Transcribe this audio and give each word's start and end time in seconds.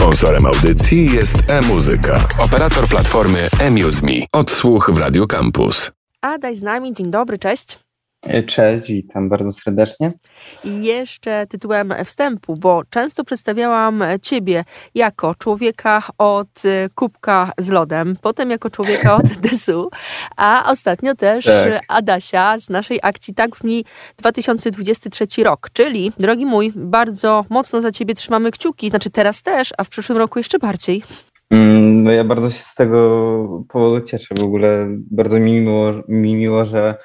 Sponsorem 0.00 0.46
audycji 0.46 1.12
jest 1.12 1.34
e-muzyka, 1.50 2.28
operator 2.38 2.88
platformy 2.88 3.48
eMuseMe. 3.60 4.12
Odsłuch 4.32 4.90
w 4.90 4.98
Radio 4.98 5.26
Campus. 5.26 5.92
Adaś 6.20 6.56
z 6.56 6.62
nami, 6.62 6.94
dzień 6.94 7.10
dobry, 7.10 7.38
cześć. 7.38 7.78
Cześć, 8.46 8.88
witam 8.88 9.28
bardzo 9.28 9.52
serdecznie. 9.52 10.12
I 10.64 10.84
jeszcze 10.84 11.46
tytułem 11.46 11.94
wstępu, 12.04 12.56
bo 12.56 12.82
często 12.90 13.24
przedstawiałam 13.24 14.04
Ciebie 14.22 14.64
jako 14.94 15.34
człowieka 15.34 16.02
od 16.18 16.48
e, 16.64 16.88
kubka 16.94 17.52
z 17.58 17.70
lodem, 17.70 18.16
potem 18.22 18.50
jako 18.50 18.70
człowieka 18.70 19.16
od 19.16 19.26
desu, 19.50 19.90
a 20.36 20.70
ostatnio 20.70 21.14
też 21.14 21.44
tak. 21.44 21.82
Adasia 21.88 22.58
z 22.58 22.70
naszej 22.70 22.98
akcji 23.02 23.34
Tak 23.34 23.50
brzmi 23.50 23.84
2023 24.18 25.44
rok. 25.44 25.68
Czyli, 25.72 26.12
drogi 26.18 26.46
mój, 26.46 26.72
bardzo 26.76 27.44
mocno 27.50 27.80
za 27.80 27.92
Ciebie 27.92 28.14
trzymamy 28.14 28.50
kciuki, 28.50 28.90
znaczy 28.90 29.10
teraz 29.10 29.42
też, 29.42 29.70
a 29.78 29.84
w 29.84 29.88
przyszłym 29.88 30.18
roku 30.18 30.38
jeszcze 30.38 30.58
bardziej. 30.58 31.02
Mm, 31.50 32.02
no 32.02 32.10
ja 32.10 32.24
bardzo 32.24 32.50
się 32.50 32.62
z 32.62 32.74
tego 32.74 33.64
powodu 33.68 34.06
cieszę. 34.06 34.34
W 34.38 34.42
ogóle 34.42 34.88
bardzo 35.10 35.38
mi 35.38 35.52
miło, 35.52 35.92
mi 36.08 36.34
miło 36.34 36.66
że 36.66 36.96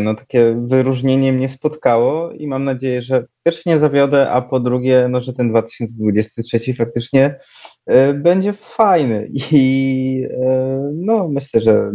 no 0.00 0.14
takie 0.14 0.56
wyróżnienie 0.66 1.32
mnie 1.32 1.48
spotkało 1.48 2.32
i 2.32 2.46
mam 2.46 2.64
nadzieję, 2.64 3.02
że 3.02 3.24
pierwsze 3.44 3.70
nie 3.70 3.78
zawiodę, 3.78 4.30
a 4.30 4.42
po 4.42 4.60
drugie, 4.60 5.06
no, 5.10 5.20
że 5.20 5.32
ten 5.32 5.48
2023 5.48 6.74
faktycznie 6.74 7.38
e, 7.86 8.14
będzie 8.14 8.52
fajny. 8.52 9.30
I 9.52 10.26
e, 10.30 10.90
no 10.94 11.28
myślę, 11.28 11.60
że 11.60 11.92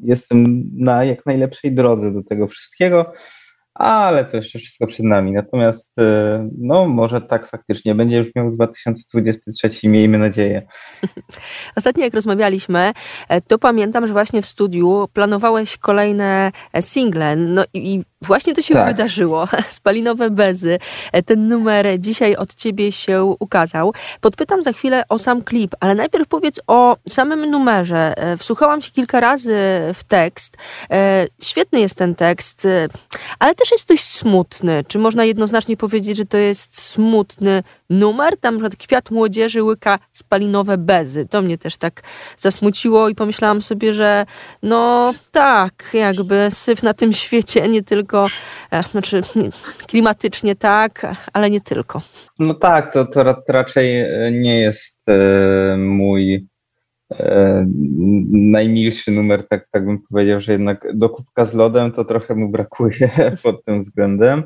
jestem 0.00 0.70
na 0.76 1.04
jak 1.04 1.26
najlepszej 1.26 1.72
drodze 1.72 2.12
do 2.12 2.22
tego 2.22 2.46
wszystkiego 2.46 3.12
ale 3.78 4.24
to 4.24 4.36
jeszcze 4.36 4.58
wszystko 4.58 4.86
przed 4.86 5.06
nami. 5.06 5.32
Natomiast 5.32 5.98
e, 5.98 6.48
no 6.58 6.88
może 6.88 7.20
tak 7.20 7.50
faktycznie 7.50 7.94
będzie 7.94 8.16
już 8.16 8.34
miał 8.36 8.50
2023, 8.50 9.88
miejmy 9.88 10.18
nadzieję. 10.18 10.62
Ostatnio 11.76 12.04
jak 12.04 12.14
rozmawialiśmy, 12.14 12.92
e, 13.28 13.40
to 13.40 13.58
pamiętam, 13.58 14.06
że 14.06 14.12
właśnie 14.12 14.42
w 14.42 14.46
studiu 14.46 15.08
planowałeś 15.12 15.76
kolejne 15.76 16.52
e, 16.72 16.82
single, 16.82 17.36
no 17.36 17.64
i 17.74 18.02
Właśnie 18.22 18.54
to 18.54 18.62
się 18.62 18.74
tak. 18.74 18.86
wydarzyło. 18.86 19.48
Spalinowe 19.68 20.30
bezy. 20.30 20.78
Ten 21.26 21.48
numer 21.48 21.86
dzisiaj 21.98 22.36
od 22.36 22.54
ciebie 22.54 22.92
się 22.92 23.24
ukazał. 23.24 23.94
Podpytam 24.20 24.62
za 24.62 24.72
chwilę 24.72 25.02
o 25.08 25.18
sam 25.18 25.42
klip, 25.42 25.74
ale 25.80 25.94
najpierw 25.94 26.28
powiedz 26.28 26.60
o 26.66 26.96
samym 27.08 27.50
numerze. 27.50 28.14
Wsłuchałam 28.38 28.82
się 28.82 28.90
kilka 28.90 29.20
razy 29.20 29.56
w 29.94 30.04
tekst. 30.08 30.56
Świetny 31.42 31.80
jest 31.80 31.94
ten 31.94 32.14
tekst, 32.14 32.68
ale 33.38 33.54
też 33.54 33.70
jest 33.70 33.88
dość 33.88 34.04
smutny. 34.04 34.84
Czy 34.88 34.98
można 34.98 35.24
jednoznacznie 35.24 35.76
powiedzieć, 35.76 36.16
że 36.16 36.24
to 36.24 36.36
jest 36.36 36.80
smutny 36.80 37.62
numer? 37.90 38.36
Tam 38.40 38.60
że 38.60 38.68
kwiat 38.68 39.10
młodzieży 39.10 39.62
łyka 39.62 39.98
spalinowe 40.12 40.78
bezy. 40.78 41.26
To 41.30 41.42
mnie 41.42 41.58
też 41.58 41.76
tak 41.76 42.02
zasmuciło 42.36 43.08
i 43.08 43.14
pomyślałam 43.14 43.62
sobie, 43.62 43.94
że 43.94 44.26
no 44.62 45.14
tak, 45.32 45.90
jakby 45.92 46.46
syf 46.50 46.82
na 46.82 46.94
tym 46.94 47.12
świecie 47.22 47.68
nie 47.68 47.82
tylko, 47.82 48.05
e, 48.70 48.82
znaczy 48.82 49.20
klimatycznie 49.86 50.56
tak, 50.56 51.06
ale 51.32 51.50
nie 51.50 51.60
tylko. 51.60 52.02
No 52.38 52.54
tak, 52.54 52.92
to, 52.92 53.04
to 53.04 53.36
raczej 53.48 54.00
e, 54.00 54.32
nie 54.32 54.60
jest 54.60 55.00
e, 55.08 55.76
mój 55.76 56.46
najmilszy 58.30 59.10
numer, 59.10 59.48
tak, 59.48 59.68
tak 59.70 59.86
bym 59.86 59.98
powiedział, 60.10 60.40
że 60.40 60.52
jednak 60.52 60.86
do 60.94 61.08
kubka 61.08 61.44
z 61.44 61.54
lodem 61.54 61.92
to 61.92 62.04
trochę 62.04 62.34
mu 62.34 62.48
brakuje 62.48 63.10
pod 63.42 63.64
tym 63.64 63.82
względem. 63.82 64.42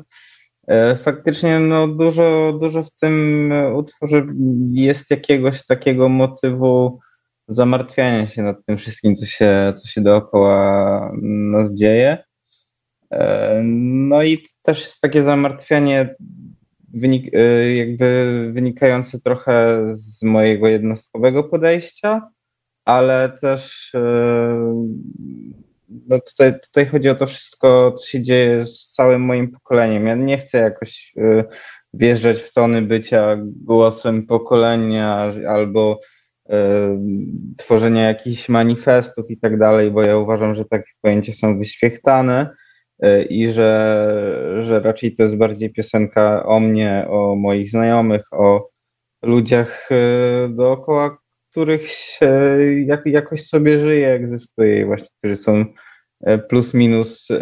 Faktycznie 1.03 1.59
no, 1.59 1.87
dużo, 1.87 2.57
dużo 2.61 2.83
w 2.83 2.91
tym 2.91 3.51
utworze 3.75 4.25
jest 4.71 5.11
jakiegoś 5.11 5.65
takiego 5.65 6.09
motywu 6.09 6.99
zamartwiania 7.47 8.27
się 8.27 8.43
nad 8.43 8.65
tym 8.65 8.77
wszystkim, 8.77 9.15
co 9.15 9.25
się, 9.25 9.73
co 9.75 9.87
się 9.87 10.01
dookoła 10.01 11.11
nas 11.21 11.73
dzieje. 11.73 12.23
No 13.63 14.23
i 14.23 14.45
też 14.61 14.81
jest 14.81 15.01
takie 15.01 15.23
zamartwianie 15.23 16.15
wynik, 16.93 17.33
e, 17.33 17.75
jakby 17.75 18.49
wynikające 18.53 19.19
trochę 19.19 19.85
z 19.93 20.23
mojego 20.23 20.67
jednostkowego 20.67 21.43
podejścia, 21.43 22.29
ale 22.85 23.37
też 23.41 23.91
no 26.07 26.19
tutaj, 26.19 26.59
tutaj 26.59 26.85
chodzi 26.85 27.09
o 27.09 27.15
to 27.15 27.27
wszystko, 27.27 27.91
co 27.91 28.07
się 28.07 28.21
dzieje 28.21 28.65
z 28.65 28.87
całym 28.87 29.21
moim 29.21 29.51
pokoleniem. 29.51 30.07
Ja 30.07 30.15
nie 30.15 30.37
chcę 30.37 30.57
jakoś 30.57 31.13
y, 31.17 31.43
wjeżdżać 31.93 32.41
w 32.41 32.53
tony 32.53 32.81
bycia 32.81 33.37
głosem 33.41 34.27
pokolenia 34.27 35.33
albo 35.49 35.99
y, 36.49 36.53
tworzenia 37.57 38.07
jakichś 38.07 38.49
manifestów 38.49 39.31
i 39.31 39.37
tak 39.37 39.59
dalej, 39.59 39.91
bo 39.91 40.01
ja 40.03 40.17
uważam, 40.17 40.55
że 40.55 40.65
takie 40.65 40.91
pojęcia 41.01 41.33
są 41.33 41.59
wyświechtane 41.59 42.49
y, 42.49 42.60
i 43.29 43.51
że, 43.51 44.59
że 44.61 44.79
raczej 44.79 45.15
to 45.15 45.23
jest 45.23 45.35
bardziej 45.35 45.73
piosenka 45.73 46.45
o 46.45 46.59
mnie, 46.59 47.05
o 47.09 47.35
moich 47.35 47.69
znajomych, 47.69 48.33
o 48.33 48.69
ludziach 49.23 49.89
dookoła, 50.49 51.17
których 51.51 51.87
się 51.87 52.31
jak, 52.85 53.05
jakoś 53.05 53.47
sobie 53.47 53.79
żyje, 53.79 54.13
egzystuje 54.13 54.81
i 54.81 54.85
właśnie, 54.85 55.07
którzy 55.17 55.35
są 55.35 55.65
e, 56.21 56.37
plus 56.37 56.73
minus 56.73 57.31
e, 57.31 57.37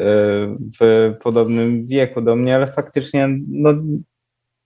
w 0.81 1.13
podobnym 1.23 1.85
wieku 1.85 2.21
do 2.21 2.35
mnie, 2.35 2.55
ale 2.55 2.67
faktycznie 2.67 3.29
no, 3.47 3.73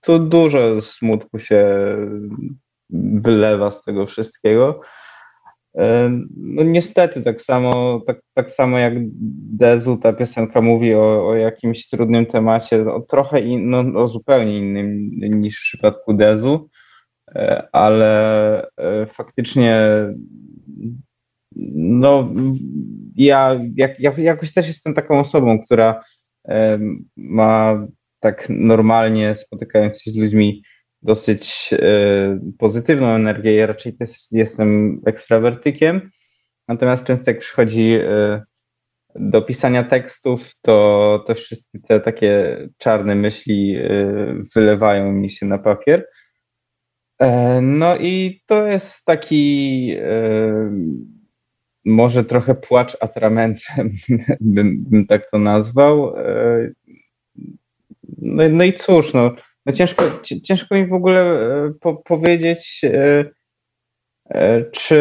tu 0.02 0.20
dużo 0.20 0.82
smutku 0.82 1.40
się 1.40 1.66
wylewa 3.24 3.72
z 3.72 3.84
tego 3.84 4.06
wszystkiego. 4.06 4.82
E, 5.78 6.10
no 6.38 6.64
niestety 6.64 7.22
tak 7.22 7.42
samo, 7.42 8.02
tak, 8.08 8.22
tak 8.34 8.52
samo 8.52 8.78
jak 8.78 8.94
Dezu, 9.58 9.98
ta 9.98 10.14
piosenka 10.14 10.62
mówi 10.62 10.96
o, 10.96 11.28
o 11.28 11.36
jakimś 11.36 11.90
trudnym 11.90 12.26
temacie, 12.26 12.92
o 12.92 13.02
trochę 13.02 13.42
in, 13.42 13.70
no, 13.70 14.04
o 14.04 14.08
zupełnie 14.08 14.58
innym 14.58 15.42
niż 15.42 15.60
w 15.60 15.64
przypadku 15.64 16.14
Dezu. 16.14 16.70
E, 17.36 17.68
ale 17.72 18.68
e, 18.78 19.06
faktycznie 19.06 19.90
no 21.76 22.34
ja 23.16 23.60
jak, 23.76 24.00
jak, 24.00 24.18
jakoś 24.18 24.54
też 24.54 24.68
jestem 24.68 24.94
taką 24.94 25.20
osobą, 25.20 25.64
która 25.66 26.04
ma 27.18 27.88
tak 28.20 28.48
normalnie 28.50 29.36
spotykając 29.36 30.02
się 30.02 30.12
z 30.12 30.18
ludźmi 30.18 30.64
dosyć 31.04 31.70
pozytywną 32.60 33.08
energię. 33.08 33.56
Ja 33.56 33.68
raczej 33.68 33.94
też 33.94 34.12
jestem 34.32 35.02
ekstrawertykiem. 35.06 36.10
Natomiast 36.68 37.06
często 37.06 37.32
jak 37.32 37.40
przychodzi 37.40 38.00
do 39.16 39.42
pisania 39.42 39.84
tekstów, 39.84 40.52
to, 40.62 41.24
to 41.28 41.36
wszystkie 41.36 41.80
te 41.80 42.00
takie 42.00 42.58
czarne 42.78 43.16
myśli 43.16 43.78
wylewają 44.56 45.12
mi 45.12 45.30
się 45.30 45.46
na 45.46 45.58
papier. 45.58 46.08
E, 47.20 47.62
no 47.62 47.98
i 47.98 48.42
to 48.46 48.68
jest 48.68 49.06
taki 49.06 49.96
e, 50.00 50.72
może 51.86 52.24
trochę 52.24 52.56
płacz 52.56 52.98
atramentem, 53.00 53.92
bym, 54.42 54.84
bym 54.84 55.08
tak 55.08 55.30
to 55.30 55.40
nazwał. 55.40 56.18
E, 56.18 56.72
no, 58.18 58.44
no 58.50 58.64
i 58.64 58.74
cóż, 58.74 59.14
no, 59.14 59.36
no 59.66 59.74
ciężko, 59.74 60.04
ciężko 60.44 60.76
mi 60.76 60.88
w 60.88 60.94
ogóle 60.94 61.40
po, 61.82 61.96
powiedzieć, 61.96 62.82
czy 64.72 64.98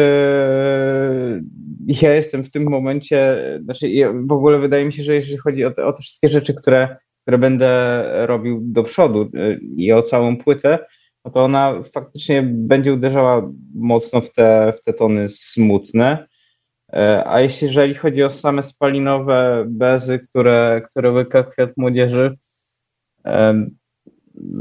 ja 1.87 2.13
jestem 2.15 2.43
w 2.43 2.51
tym 2.51 2.69
momencie, 2.69 3.37
znaczy 3.63 3.87
w 4.27 4.31
ogóle 4.31 4.59
wydaje 4.59 4.85
mi 4.85 4.93
się, 4.93 5.03
że 5.03 5.15
jeżeli 5.15 5.37
chodzi 5.37 5.65
o 5.65 5.71
te, 5.71 5.85
o 5.85 5.93
te 5.93 6.01
wszystkie 6.01 6.29
rzeczy, 6.29 6.53
które, 6.53 6.97
które 7.21 7.37
będę 7.37 8.03
robił 8.25 8.59
do 8.63 8.83
przodu 8.83 9.31
i 9.77 9.91
o 9.91 10.01
całą 10.01 10.37
płytę, 10.37 10.79
no 11.25 11.31
to 11.31 11.43
ona 11.43 11.83
faktycznie 11.93 12.43
będzie 12.43 12.93
uderzała 12.93 13.51
mocno 13.75 14.21
w 14.21 14.33
te, 14.33 14.73
w 14.77 14.83
te 14.83 14.93
tony 14.93 15.29
smutne. 15.29 16.27
E, 16.93 17.27
a 17.27 17.41
jeżeli 17.41 17.93
chodzi 17.93 18.23
o 18.23 18.31
same 18.31 18.63
spalinowe 18.63 19.65
bezy, 19.67 20.19
które, 20.19 20.81
które 20.89 21.11
łyka 21.11 21.43
kwiat 21.43 21.69
młodzieży, 21.77 22.37
e, 23.25 23.65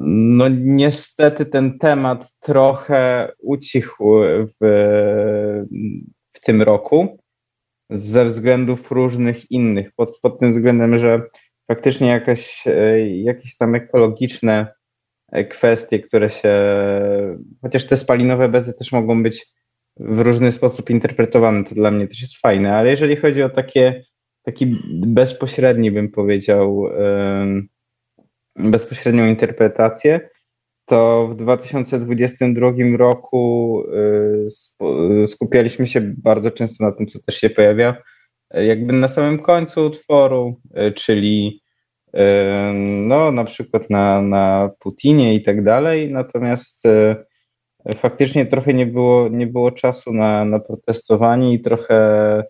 no 0.05 0.49
niestety 0.49 1.47
ten 1.47 1.79
temat 1.79 2.33
trochę 2.41 3.33
ucichł 3.39 4.21
w, 4.61 4.65
w 6.33 6.41
tym 6.41 6.63
roku 6.63 7.19
ze 7.91 8.25
względów 8.25 8.91
różnych 8.91 9.51
innych, 9.51 9.93
pod, 9.97 10.19
pod 10.21 10.41
tym 10.41 10.51
względem, 10.51 10.99
że 10.99 11.23
faktycznie 11.69 12.09
jakaś, 12.09 12.67
e, 12.67 13.09
jakieś 13.09 13.57
tam 13.57 13.75
ekologiczne 13.75 14.67
kwestie, 15.51 16.01
które 16.01 16.31
się, 16.31 16.55
chociaż 17.63 17.87
te 17.87 17.97
spalinowe 17.97 18.49
bezy 18.49 18.75
też 18.75 18.93
mogą 18.93 19.23
być 19.23 19.47
w 19.97 20.21
różny 20.21 20.53
sposób 20.53 20.91
interpretowane, 20.91 21.65
to 21.65 21.75
dla 21.75 21.91
mnie 21.91 22.09
też 22.09 22.21
jest 22.21 22.37
fajne, 22.37 22.77
ale 22.77 22.91
jeżeli 22.91 23.17
chodzi 23.17 23.43
o 23.43 23.51
takie, 23.51 24.05
taki 24.43 24.77
bezpośredni, 25.07 25.91
bym 25.91 26.11
powiedział, 26.11 26.87
bezpośrednią 28.57 29.27
interpretację, 29.27 30.29
to 30.87 31.29
w 31.33 31.35
2022 31.35 32.73
roku 32.97 33.83
skupialiśmy 35.27 35.87
się 35.87 36.01
bardzo 36.01 36.51
często 36.51 36.85
na 36.85 36.93
tym, 36.93 37.07
co 37.07 37.19
też 37.19 37.37
się 37.37 37.51
pojawia 37.51 37.97
jakby 38.55 38.93
na 38.93 39.09
samym 39.09 39.39
końcu 39.39 39.87
utworu, 39.87 40.61
czyli 40.97 41.63
no 43.07 43.33
na 43.33 43.45
przykład 43.45 43.91
na, 43.91 44.23
na 44.23 44.71
Putinie 44.79 45.35
i 45.35 45.43
tak 45.43 45.65
dalej, 45.65 46.13
natomiast 46.13 46.83
faktycznie 47.97 48.47
trochę 48.47 48.75
nie 48.75 48.87
było, 48.87 49.29
nie 49.29 49.47
było 49.47 49.71
czasu 49.71 50.13
na, 50.13 50.45
na 50.45 50.61
protestowanie 50.61 51.55
i 51.55 51.61
trochę 51.61 52.45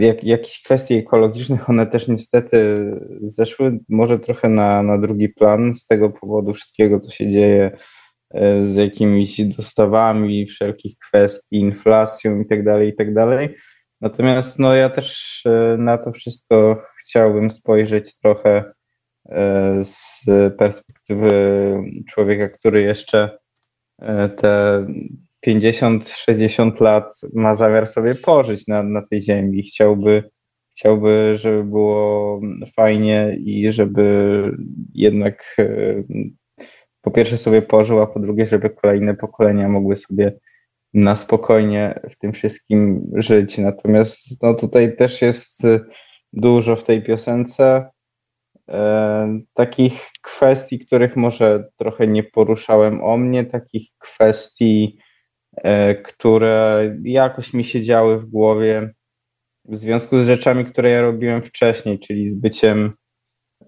jak, 0.00 0.24
jakieś 0.24 0.62
kwestie 0.62 0.94
ekologiczne, 0.94 1.58
one 1.66 1.86
też 1.86 2.08
niestety 2.08 2.90
zeszły 3.22 3.78
może 3.88 4.18
trochę 4.18 4.48
na, 4.48 4.82
na 4.82 4.98
drugi 4.98 5.28
plan 5.28 5.74
z 5.74 5.86
tego 5.86 6.10
powodu 6.10 6.54
wszystkiego, 6.54 7.00
co 7.00 7.10
się 7.10 7.30
dzieje 7.30 7.70
e, 8.30 8.64
z 8.64 8.76
jakimiś 8.76 9.40
dostawami 9.40 10.46
wszelkich 10.46 10.98
kwestii, 10.98 11.56
inflacją 11.56 12.40
i 12.40 12.46
tak 12.46 12.64
dalej, 12.64 12.88
i 12.88 12.96
tak. 12.96 13.08
Natomiast 14.00 14.58
no, 14.58 14.74
ja 14.74 14.90
też 14.90 15.42
e, 15.46 15.76
na 15.78 15.98
to 15.98 16.12
wszystko 16.12 16.82
chciałbym 17.00 17.50
spojrzeć 17.50 18.18
trochę 18.18 18.64
z 19.80 20.24
perspektywy 20.58 21.32
człowieka, 22.08 22.48
który 22.48 22.82
jeszcze 22.82 23.38
E, 23.98 24.28
te 24.28 24.86
50-60 25.48 26.80
lat 26.80 27.20
ma 27.34 27.56
zamiar 27.56 27.88
sobie 27.88 28.14
pożyć 28.14 28.66
na, 28.66 28.82
na 28.82 29.02
tej 29.02 29.22
ziemi. 29.22 29.62
Chciałby, 29.62 30.30
chciałby, 30.76 31.34
żeby 31.36 31.64
było 31.64 32.40
fajnie 32.76 33.36
i 33.40 33.72
żeby 33.72 34.42
jednak 34.94 35.54
e, 35.58 35.64
po 37.00 37.10
pierwsze 37.10 37.38
sobie 37.38 37.62
pożył, 37.62 38.00
a 38.00 38.06
po 38.06 38.20
drugie, 38.20 38.46
żeby 38.46 38.70
kolejne 38.70 39.14
pokolenia 39.14 39.68
mogły 39.68 39.96
sobie 39.96 40.38
na 40.94 41.16
spokojnie 41.16 42.00
w 42.10 42.18
tym 42.18 42.32
wszystkim 42.32 43.10
żyć. 43.14 43.58
Natomiast 43.58 44.42
no, 44.42 44.54
tutaj 44.54 44.96
też 44.96 45.22
jest 45.22 45.62
dużo 46.32 46.76
w 46.76 46.84
tej 46.84 47.02
piosence 47.02 47.90
E, 48.68 49.40
takich 49.54 50.10
kwestii, 50.22 50.78
których 50.78 51.16
może 51.16 51.68
trochę 51.76 52.06
nie 52.06 52.22
poruszałem 52.22 53.04
o 53.04 53.16
mnie, 53.16 53.44
takich 53.44 53.88
kwestii, 53.98 54.98
które 56.04 56.96
jakoś 57.04 57.54
mi 57.54 57.64
się 57.64 57.82
działy 57.82 58.18
w 58.18 58.26
głowie 58.26 58.90
w 59.64 59.76
związku 59.76 60.18
z 60.18 60.26
rzeczami, 60.26 60.64
które 60.64 60.90
ja 60.90 61.02
robiłem 61.02 61.42
wcześniej, 61.42 61.98
czyli 61.98 62.28
z 62.28 62.34
byciem 62.34 62.92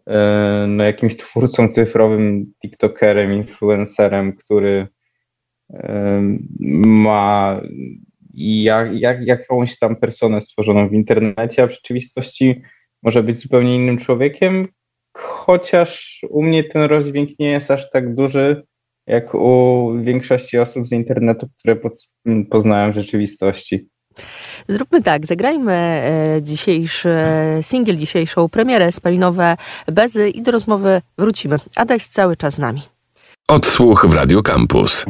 e, 0.07 0.65
no, 0.69 0.85
jakimś 0.85 1.17
twórcą 1.17 1.69
cyfrowym, 1.69 2.53
TikTokerem, 2.63 3.33
influencerem, 3.33 4.37
który 4.37 4.87
ma 6.85 7.61
jak, 8.35 9.01
jak, 9.01 9.27
jakąś 9.27 9.79
tam 9.79 9.97
personę 9.97 10.41
stworzoną 10.41 10.89
w 10.89 10.93
internecie, 10.93 11.63
a 11.63 11.67
w 11.67 11.73
rzeczywistości 11.73 12.63
może 13.03 13.23
być 13.23 13.39
zupełnie 13.39 13.77
innym 13.77 13.99
człowiekiem, 13.99 14.69
chociaż 15.17 16.21
u 16.31 16.43
mnie 16.43 16.65
ten 16.65 16.83
rozdźwięk 16.83 17.39
nie 17.39 17.51
jest 17.51 17.71
aż 17.71 17.91
tak 17.91 18.15
duży, 18.15 18.63
jak 19.11 19.35
u 19.35 19.93
większości 20.03 20.59
osób 20.59 20.87
z 20.87 20.93
internetu, 20.93 21.49
które 21.59 21.77
poznałem 22.51 22.93
w 22.93 22.95
rzeczywistości. 22.95 23.89
Zróbmy 24.69 25.03
tak, 25.03 25.27
zagrajmy 25.27 25.73
e, 25.73 26.43
dzisiejszy 26.43 27.15
singiel, 27.63 27.97
dzisiejszą 27.97 28.49
premierę, 28.49 28.93
spalinowe 28.93 29.57
bezy 29.87 30.29
i 30.29 30.43
do 30.43 30.51
rozmowy 30.51 31.03
wrócimy. 31.19 31.57
Adaś 31.77 32.07
cały 32.07 32.37
czas 32.37 32.55
z 32.55 32.59
nami. 32.59 32.83
Odsłuch 33.49 34.07
w 34.09 34.15
Radio 34.15 34.43
Campus. 34.43 35.05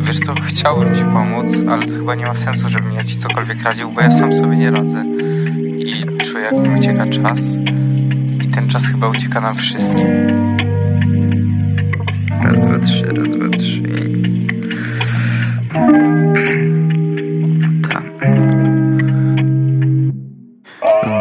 Wiesz 0.00 0.20
co, 0.20 0.34
chciałbym 0.34 0.94
ci 0.94 1.02
pomóc, 1.02 1.52
ale 1.68 1.86
to 1.86 1.92
chyba 1.92 2.14
nie 2.14 2.26
ma 2.26 2.34
sensu, 2.34 2.68
żebym 2.68 2.92
ja 2.92 3.04
ci 3.04 3.16
cokolwiek 3.16 3.62
radził, 3.62 3.92
bo 3.92 4.00
ja 4.00 4.10
sam 4.10 4.34
sobie 4.34 4.56
nie 4.56 4.70
radzę. 4.70 5.04
I 5.78 6.04
czuję, 6.24 6.44
jak 6.44 6.58
mi 6.58 6.78
ucieka 6.78 7.06
czas 7.06 7.40
ten 8.58 8.68
czas 8.68 8.86
chyba 8.86 9.08
ucieka 9.08 9.40
nam 9.40 9.54
wszystkim. 9.54 10.06
Dwa, 12.78 12.86
trzy, 12.86 13.06
raz, 13.06 13.28
dwa, 13.28 13.48
trzy. 13.56 13.82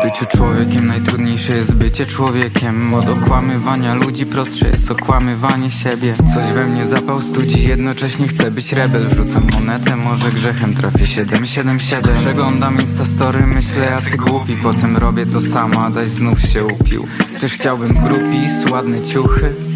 byciu 0.03 0.25
człowiekiem 0.37 0.87
najtrudniejsze 0.87 1.53
jest 1.53 1.75
bycie 1.75 2.05
człowiekiem. 2.05 2.93
Od 2.93 3.09
okłamywania 3.09 3.93
ludzi 3.93 4.25
prostsze 4.25 4.69
jest 4.69 4.91
okłamywanie 4.91 5.71
siebie. 5.71 6.15
Coś 6.35 6.45
we 6.53 6.67
mnie 6.67 6.85
zapał 6.85 7.21
studzi, 7.21 7.67
jednocześnie 7.67 8.27
chcę 8.27 8.51
być 8.51 8.73
rebel. 8.73 9.07
Wrzucam 9.07 9.43
monetę, 9.53 9.95
może 9.95 10.31
grzechem 10.31 10.73
trafię. 10.73 11.07
777 11.07 12.17
Przeglądam 12.17 12.81
instastory, 12.81 13.47
myślę 13.47 13.85
jacy 13.85 14.17
głupi. 14.17 14.57
Potem 14.63 14.97
robię 14.97 15.25
to 15.25 15.41
samo, 15.41 15.85
a 15.85 15.89
daś 15.89 16.07
znów 16.07 16.41
się 16.41 16.65
upił. 16.65 17.07
Też 17.39 17.53
chciałbym 17.53 17.93
grupis, 17.93 18.71
ładne 18.71 19.01
ciuchy 19.01 19.66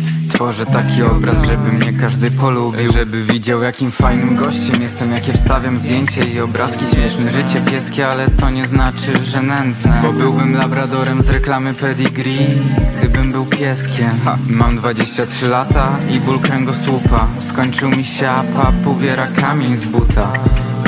Tworzę 0.42 0.66
taki 0.66 1.04
obraz, 1.04 1.44
żeby 1.44 1.72
mnie 1.72 1.94
każdy 1.94 2.32
polubił. 2.32 2.94
Żeby 2.94 3.24
widział 3.24 3.62
jakim 3.62 3.92
fajnym 3.92 4.36
gościem 4.36 4.82
jestem. 4.82 5.12
Jakie 5.12 5.34
wstawiam 5.34 5.78
zdjęcie 5.78 6.26
i 6.26 6.40
obrazki. 6.40 6.86
Śmieszne 6.86 7.30
życie 7.30 7.62
pieskie, 7.62 8.08
ale 8.08 8.28
to 8.28 8.50
nie 8.50 8.68
znaczy, 8.68 9.24
że 9.24 9.42
nędzne. 9.42 10.00
Bo 10.04 10.14
byłbym 10.14 10.58
labradorem 10.58 11.22
z 11.22 11.30
reklamy 11.30 11.74
pedigree 11.74 12.48
Gdybym 12.98 13.32
był 13.32 13.46
pieskiem. 13.46 14.10
Ha. 14.26 14.38
Mam 14.48 14.78
23 14.78 15.48
lata 15.48 16.00
i 16.10 16.20
ból 16.20 16.40
kręgosłupa. 16.40 17.28
Skończył 17.38 17.90
mi 17.90 18.04
się 18.04 18.30
apa, 18.30 18.74
powiera 18.84 19.28
kamień 19.28 19.78
z 19.78 19.86
buta. 19.86 20.34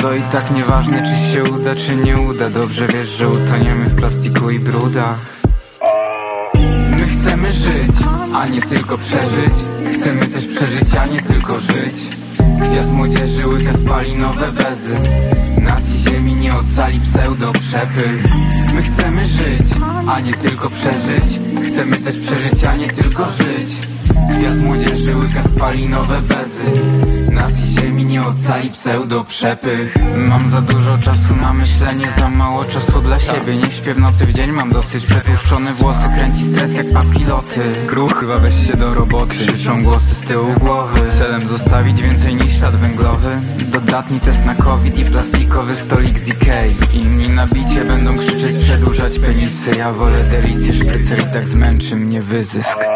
To 0.00 0.14
i 0.14 0.22
tak 0.22 0.50
nieważne 0.50 1.02
czy 1.02 1.32
się 1.32 1.44
uda 1.44 1.74
czy 1.74 1.96
nie 1.96 2.18
uda. 2.18 2.50
Dobrze 2.50 2.86
wiesz, 2.86 3.08
że 3.08 3.28
utoniemy 3.28 3.84
w 3.84 3.96
plastiku 3.96 4.50
i 4.50 4.60
brudach 4.60 5.33
chcemy 7.24 7.52
żyć, 7.52 7.96
a 8.34 8.46
nie 8.46 8.62
tylko 8.62 8.98
przeżyć. 8.98 9.64
Chcemy 9.92 10.26
też 10.26 10.46
przeżyć, 10.46 10.94
a 10.94 11.06
nie 11.06 11.22
tylko 11.22 11.58
żyć. 11.58 12.10
Kwiat 12.62 12.92
młodzieży 12.92 13.46
łyka 13.46 13.76
spalinowe 13.76 14.52
bezy. 14.52 14.96
Nas 15.60 15.94
i 15.94 15.98
ziemi 15.98 16.34
nie 16.34 16.54
ocali 16.54 17.00
pseudo 17.00 17.52
przepych 17.52 18.24
My 18.74 18.82
chcemy 18.82 19.24
żyć, 19.24 19.68
a 20.08 20.20
nie 20.20 20.34
tylko 20.34 20.70
przeżyć. 20.70 21.40
Chcemy 21.66 21.96
też 21.96 22.18
przeżyć, 22.18 22.64
a 22.64 22.76
nie 22.76 22.88
tylko 22.88 23.26
żyć 23.26 23.93
Kwiat 24.30 24.58
młodzieży 24.58 25.16
łyka 25.16 25.42
spalinowe 25.42 26.22
bezy. 26.22 26.64
Nas 27.30 27.60
i 27.60 27.80
ziemi 27.80 28.04
nie 28.04 28.26
ocali 28.26 28.70
pseudo 28.70 29.24
przepych. 29.24 29.96
Mam 30.16 30.48
za 30.48 30.60
dużo 30.60 30.98
czasu 30.98 31.36
na 31.36 31.52
myślenie, 31.52 32.10
za 32.10 32.28
mało 32.28 32.64
czasu 32.64 33.00
dla 33.00 33.18
siebie. 33.18 33.56
Nie 33.56 33.70
śpię 33.70 33.94
w 33.94 33.98
nocy 33.98 34.26
w 34.26 34.32
dzień, 34.32 34.52
mam 34.52 34.72
dosyć. 34.72 35.06
Przetłuszczone 35.06 35.72
włosy 35.72 36.08
Kręci 36.14 36.44
stres 36.44 36.76
jak 36.76 36.92
papiloty. 36.92 37.60
Ruch, 37.88 38.20
chyba 38.20 38.38
weź 38.38 38.66
się 38.66 38.76
do 38.76 38.94
roboty. 38.94 39.36
Krzyczą 39.36 39.82
głosy 39.82 40.14
z 40.14 40.20
tyłu 40.20 40.46
głowy. 40.60 41.00
Celem 41.18 41.48
zostawić 41.48 42.02
więcej 42.02 42.34
niż 42.34 42.58
ślad 42.58 42.76
węglowy. 42.76 43.40
Dodatni 43.72 44.20
test 44.20 44.44
na 44.44 44.54
covid 44.54 44.98
i 44.98 45.04
plastikowy 45.04 45.76
stolik 45.76 46.18
z 46.18 46.28
Ikei. 46.28 46.76
Inni 46.92 47.28
na 47.28 47.46
bicie 47.46 47.84
będą 47.84 48.16
krzyczeć, 48.16 48.64
przedłużać 48.64 49.18
penisy 49.18 49.76
Ja 49.76 49.92
wolę 49.92 50.24
delicję, 50.24 50.74
szprycer 50.74 51.20
i 51.28 51.32
tak 51.32 51.48
zmęczy 51.48 51.96
mnie 51.96 52.22
wyzysk 52.22 52.93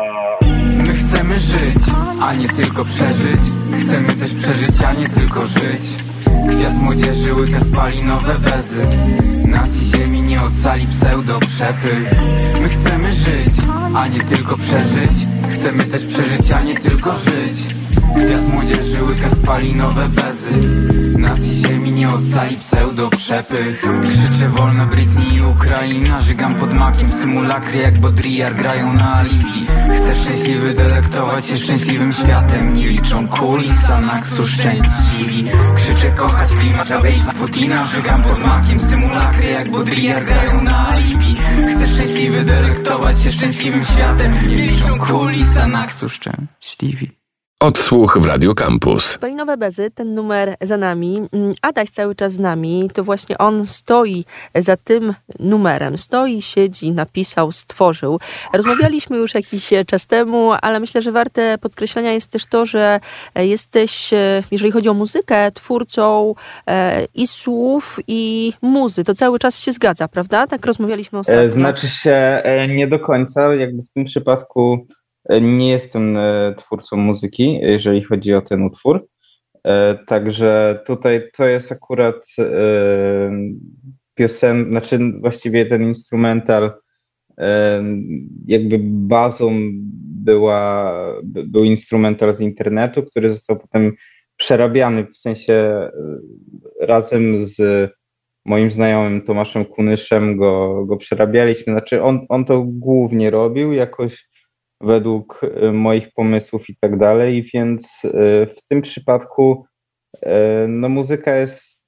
chcemy 1.09 1.39
żyć, 1.39 1.83
a 2.21 2.35
nie 2.35 2.49
tylko 2.49 2.85
przeżyć. 2.85 3.41
Chcemy 3.81 4.15
też 4.15 4.35
przeżyć, 4.35 4.83
a 4.83 4.93
nie 4.93 5.09
tylko 5.09 5.47
żyć. 5.47 5.83
Kwiat 6.49 6.75
młodzieży 6.75 7.35
łyka 7.35 7.65
spalinowe 7.65 8.39
bezy. 8.39 8.87
Nas 9.45 9.83
i 9.83 9.87
ziemi 9.87 10.23
nie 10.23 10.43
ocali 10.43 10.87
pseudo 10.87 11.41
przepych. 11.41 12.15
My 12.61 12.69
chcemy 12.69 13.13
żyć, 13.13 13.55
a 13.95 14.09
nie 14.09 14.21
tylko 14.21 14.57
przeżyć. 14.57 15.27
Chcemy 15.53 15.85
też 15.85 16.05
przeżyć, 16.05 16.51
a 16.51 16.63
nie 16.63 16.75
tylko 16.75 17.15
żyć 17.15 17.78
Kwiat 18.17 18.49
młodzieży 18.53 19.03
łyka 19.03 19.31
spalinowe 19.31 20.09
bezy. 20.09 20.51
Nas 21.19 21.49
i 21.49 21.55
ziemi 21.55 21.93
nie 21.93 22.11
ocali 22.11 22.57
pseudo 22.57 23.11
przepych. 23.11 23.85
Krzyczę 24.03 24.49
wolna 24.49 24.87
Britney 24.87 25.35
i 25.35 25.43
Ukraina. 25.43 26.23
Żygam 26.23 26.55
pod 26.55 26.73
makiem 26.75 27.11
symulakry 27.11 27.79
jak 27.79 28.01
Bodriar 28.01 28.55
grają 28.55 28.93
na 28.93 29.15
alibi. 29.15 29.67
Chcę 29.97 30.15
szczęśliwy 30.15 30.75
delektować 30.75 31.47
się 31.47 31.57
szczęśliwym 31.57 32.13
światem. 32.13 32.75
Nie 32.75 32.89
liczą 32.89 33.29
kuli, 33.29 33.75
Sanaksu 33.75 34.47
szczęśliwi. 34.47 35.45
Krzyczę 35.77 36.11
kochać 36.11 36.49
klimat, 36.49 36.91
na 37.27 37.33
Putina. 37.33 37.85
Żygam 37.85 38.23
pod 38.23 38.39
makiem 38.39 38.81
symulakry 38.81 39.47
jak 39.47 39.71
Bodriar 39.71 40.25
grają 40.25 40.63
na 40.63 40.89
alibi. 40.89 41.37
Chcę 41.71 41.89
szczęśliwy 41.89 42.45
delektować 42.45 43.23
się 43.23 43.33
szczęśliwym 43.33 43.85
światem. 43.85 44.33
Nie 44.49 44.57
liczą 44.57 44.99
kuli, 44.99 45.45
Sanaksu 45.47 46.09
szczęśliwi 46.09 47.19
Odsłuch 47.63 48.19
w 48.19 48.27
Radio 48.27 48.55
Campus. 48.55 49.05
Spalinowe 49.05 49.57
Bezy, 49.57 49.91
ten 49.91 50.15
numer 50.15 50.55
za 50.61 50.77
nami. 50.77 51.23
Mm, 51.33 51.55
Adaś 51.63 51.91
cały 51.91 52.15
czas 52.15 52.33
z 52.33 52.39
nami. 52.39 52.91
To 52.95 53.05
właśnie 53.05 53.39
on 53.39 53.67
stoi 53.67 54.25
za 54.55 54.77
tym 54.77 55.15
numerem. 55.39 55.99
Stoi, 55.99 56.43
siedzi, 56.43 56.93
napisał, 56.93 57.53
stworzył. 57.53 58.21
Rozmawialiśmy 58.53 59.19
już 59.19 59.35
jakiś 59.35 59.71
czas 59.87 60.07
temu, 60.07 60.53
ale 60.63 60.81
myślę, 60.81 61.03
że 61.03 61.13
warte 61.13 61.59
podkreślenia 61.59 62.13
jest 62.13 62.33
też 62.33 62.47
to, 62.47 62.67
że 62.67 63.01
jesteś, 63.37 64.13
e, 64.13 64.43
jeżeli 64.51 64.71
chodzi 64.73 64.89
o 64.89 64.95
muzykę, 64.95 65.51
twórcą 65.51 66.35
e, 66.67 67.07
i 67.15 67.27
słów, 67.27 67.99
i 68.07 68.53
muzy. 68.63 69.05
To 69.05 69.15
cały 69.15 69.39
czas 69.39 69.61
się 69.61 69.73
zgadza, 69.73 70.09
prawda? 70.09 70.47
Tak 70.47 70.67
rozmawialiśmy 70.67 71.19
ostatnio. 71.19 71.51
Znaczy 71.51 71.89
się 71.89 72.43
nie 72.69 72.89
do 72.89 72.99
końca. 72.99 73.55
Jakby 73.55 73.83
w 73.83 73.91
tym 73.91 74.05
przypadku 74.05 74.87
nie 75.41 75.69
jestem 75.69 76.17
e, 76.17 76.55
twórcą 76.57 76.97
muzyki, 76.97 77.59
jeżeli 77.63 78.03
chodzi 78.03 78.35
o 78.35 78.43
ten 78.43 78.63
utwór. 78.63 79.09
E, 79.65 79.99
także 80.07 80.81
tutaj 80.87 81.23
to 81.37 81.47
jest 81.47 81.73
akurat 81.73 82.27
e, 82.39 82.45
piosen, 84.15 84.67
znaczy 84.71 84.99
właściwie 85.21 85.67
ten 85.67 85.83
instrumental 85.83 86.73
jakby 88.47 88.79
bazą 88.83 89.53
była, 90.03 90.95
był 91.23 91.65
instrumental 91.65 92.35
z 92.35 92.41
internetu, 92.41 93.03
który 93.03 93.31
został 93.31 93.59
potem 93.59 93.93
przerabiany, 94.37 95.07
w 95.07 95.17
sensie 95.19 95.89
razem 96.81 97.47
z 97.47 97.91
moim 98.45 98.71
znajomym 98.71 99.23
Tomaszem 99.23 99.65
Kunyszem 99.65 100.37
go, 100.37 100.85
go 100.87 100.97
przerabialiśmy. 100.97 101.73
Znaczy 101.73 102.03
on, 102.03 102.27
on 102.29 102.45
to 102.45 102.63
głównie 102.63 103.31
robił, 103.31 103.73
jakoś 103.73 104.29
według 104.81 105.41
y, 105.63 105.73
moich 105.73 106.13
pomysłów 106.13 106.71
i 106.71 106.77
tak 106.81 106.99
dalej, 106.99 107.43
więc 107.55 108.05
y, 108.05 108.11
w 108.57 108.63
tym 108.69 108.83
przypadku 108.83 109.65
y, 110.17 110.29
no, 110.69 110.89
muzyka 110.89 111.37
jest 111.37 111.79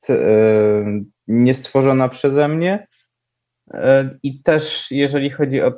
niestworzona 1.29 2.09
przeze 2.09 2.49
mnie. 2.49 2.87
I 4.23 4.43
też 4.43 4.87
jeżeli 4.91 5.31
chodzi 5.31 5.61
o 5.61 5.73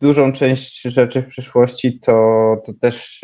dużą 0.00 0.32
część 0.32 0.82
rzeczy 0.82 1.22
w 1.22 1.28
przyszłości, 1.28 2.00
to, 2.00 2.56
to 2.66 2.72
też 2.80 3.20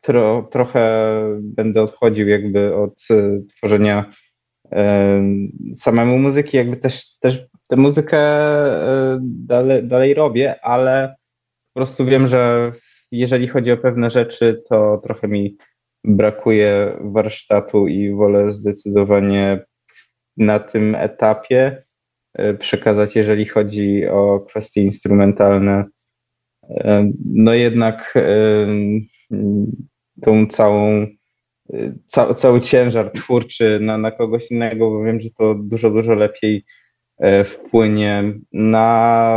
tro, 0.00 0.48
trochę 0.52 1.02
będę 1.42 1.82
odchodził 1.82 2.28
jakby 2.28 2.76
od 2.76 3.06
tworzenia 3.56 4.12
samemu 5.74 6.18
muzyki, 6.18 6.56
jakby 6.56 6.76
też, 6.76 7.18
też 7.18 7.46
tę 7.66 7.76
muzykę 7.76 8.18
dalej, 9.20 9.84
dalej 9.84 10.14
robię, 10.14 10.64
ale 10.64 11.16
po 11.74 11.80
prostu 11.80 12.04
wiem, 12.04 12.26
że 12.26 12.72
jeżeli 13.12 13.48
chodzi 13.48 13.72
o 13.72 13.76
pewne 13.76 14.10
rzeczy, 14.10 14.62
to 14.68 15.00
trochę 15.04 15.28
mi 15.28 15.56
brakuje 16.04 16.98
warsztatu 17.00 17.88
i 17.88 18.12
wolę 18.12 18.52
zdecydowanie 18.52 19.64
na 20.36 20.58
tym 20.58 20.94
etapie 20.94 21.84
e, 22.34 22.54
przekazać, 22.54 23.16
jeżeli 23.16 23.46
chodzi 23.46 24.06
o 24.06 24.40
kwestie 24.40 24.82
instrumentalne. 24.82 25.84
E, 26.70 27.12
no 27.24 27.54
jednak 27.54 28.14
e, 28.16 28.66
tą 30.22 30.46
całą, 30.46 31.06
ca, 32.06 32.34
cały 32.34 32.60
ciężar 32.60 33.12
twórczy 33.12 33.78
na, 33.80 33.98
na 33.98 34.10
kogoś 34.10 34.50
innego, 34.50 34.90
bo 34.90 35.04
wiem, 35.04 35.20
że 35.20 35.28
to 35.38 35.54
dużo, 35.54 35.90
dużo 35.90 36.14
lepiej 36.14 36.64
wpłynie 37.44 38.24
na 38.52 39.36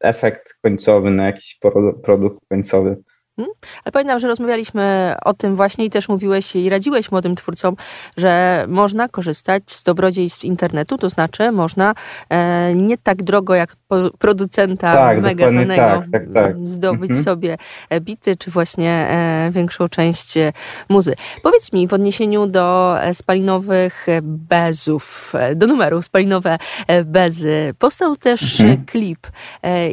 efekt 0.00 0.54
końcowy, 0.62 1.10
na 1.10 1.26
jakiś 1.26 1.58
produkt 2.02 2.48
końcowy. 2.48 2.96
Hmm? 3.36 3.54
Ale 3.84 3.92
pamiętam, 3.92 4.18
że 4.18 4.28
rozmawialiśmy 4.28 5.14
o 5.24 5.34
tym 5.34 5.56
właśnie 5.56 5.84
i 5.84 5.90
też 5.90 6.08
mówiłeś 6.08 6.56
i 6.56 6.68
radziłeś 6.68 7.10
młodym 7.10 7.36
twórcom, 7.36 7.76
że 8.16 8.64
można 8.68 9.08
korzystać 9.08 9.62
z 9.66 9.82
dobrodziejstw 9.82 10.44
internetu, 10.44 10.98
to 10.98 11.08
znaczy 11.08 11.52
można 11.52 11.94
e, 12.28 12.74
nie 12.74 12.98
tak 12.98 13.22
drogo 13.22 13.54
jak 13.54 13.76
producenta 14.18 14.92
tak, 14.92 15.22
mega 15.22 15.48
znanego 15.48 15.82
tak, 15.82 16.06
tak, 16.12 16.22
tak. 16.34 16.56
zdobyć 16.64 17.10
mhm. 17.10 17.24
sobie 17.24 17.56
e, 17.90 18.00
bity, 18.00 18.36
czy 18.36 18.50
właśnie 18.50 18.90
e, 18.90 19.50
większą 19.52 19.88
część 19.88 20.36
e, 20.36 20.52
muzy. 20.88 21.14
Powiedz 21.42 21.72
mi 21.72 21.88
w 21.88 21.94
odniesieniu 21.94 22.46
do 22.46 22.96
e, 23.00 23.14
spalinowych 23.14 24.06
bezów, 24.22 25.32
do 25.56 25.66
numeru 25.66 26.02
spalinowe 26.02 26.58
bezy, 27.04 27.74
powstał 27.78 28.16
też 28.16 28.60
mhm. 28.60 28.84
klip. 28.86 29.26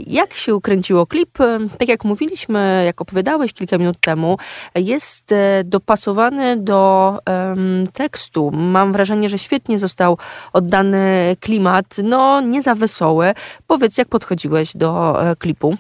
Jak 0.08 0.34
się 0.34 0.56
ukręciło 0.56 1.08
klip? 1.08 1.38
Tak 1.78 1.90
jak 1.90 2.06
mówiliśmy, 2.06 2.84
jak 2.86 3.02
opowiadaliśmy, 3.02 3.31
opowiadałeś 3.32 3.54
kilka 3.54 3.78
minut 3.78 4.00
temu, 4.00 4.38
jest 4.76 5.32
e, 5.32 5.64
dopasowany 5.66 6.58
do 6.58 7.18
um, 7.28 7.84
tekstu. 7.94 8.52
Mam 8.52 8.94
wrażenie, 8.94 9.30
że 9.30 9.38
świetnie 9.38 9.80
został 9.80 10.18
oddany 10.54 11.36
klimat, 11.40 11.86
no 12.04 12.42
nie 12.42 12.62
za 12.62 12.76
wesoły. 12.76 13.34
Powiedz, 13.68 13.98
jak 13.98 14.08
podchodziłeś 14.08 14.78
do 14.78 15.22
e, 15.32 15.36
klipu? 15.36 15.76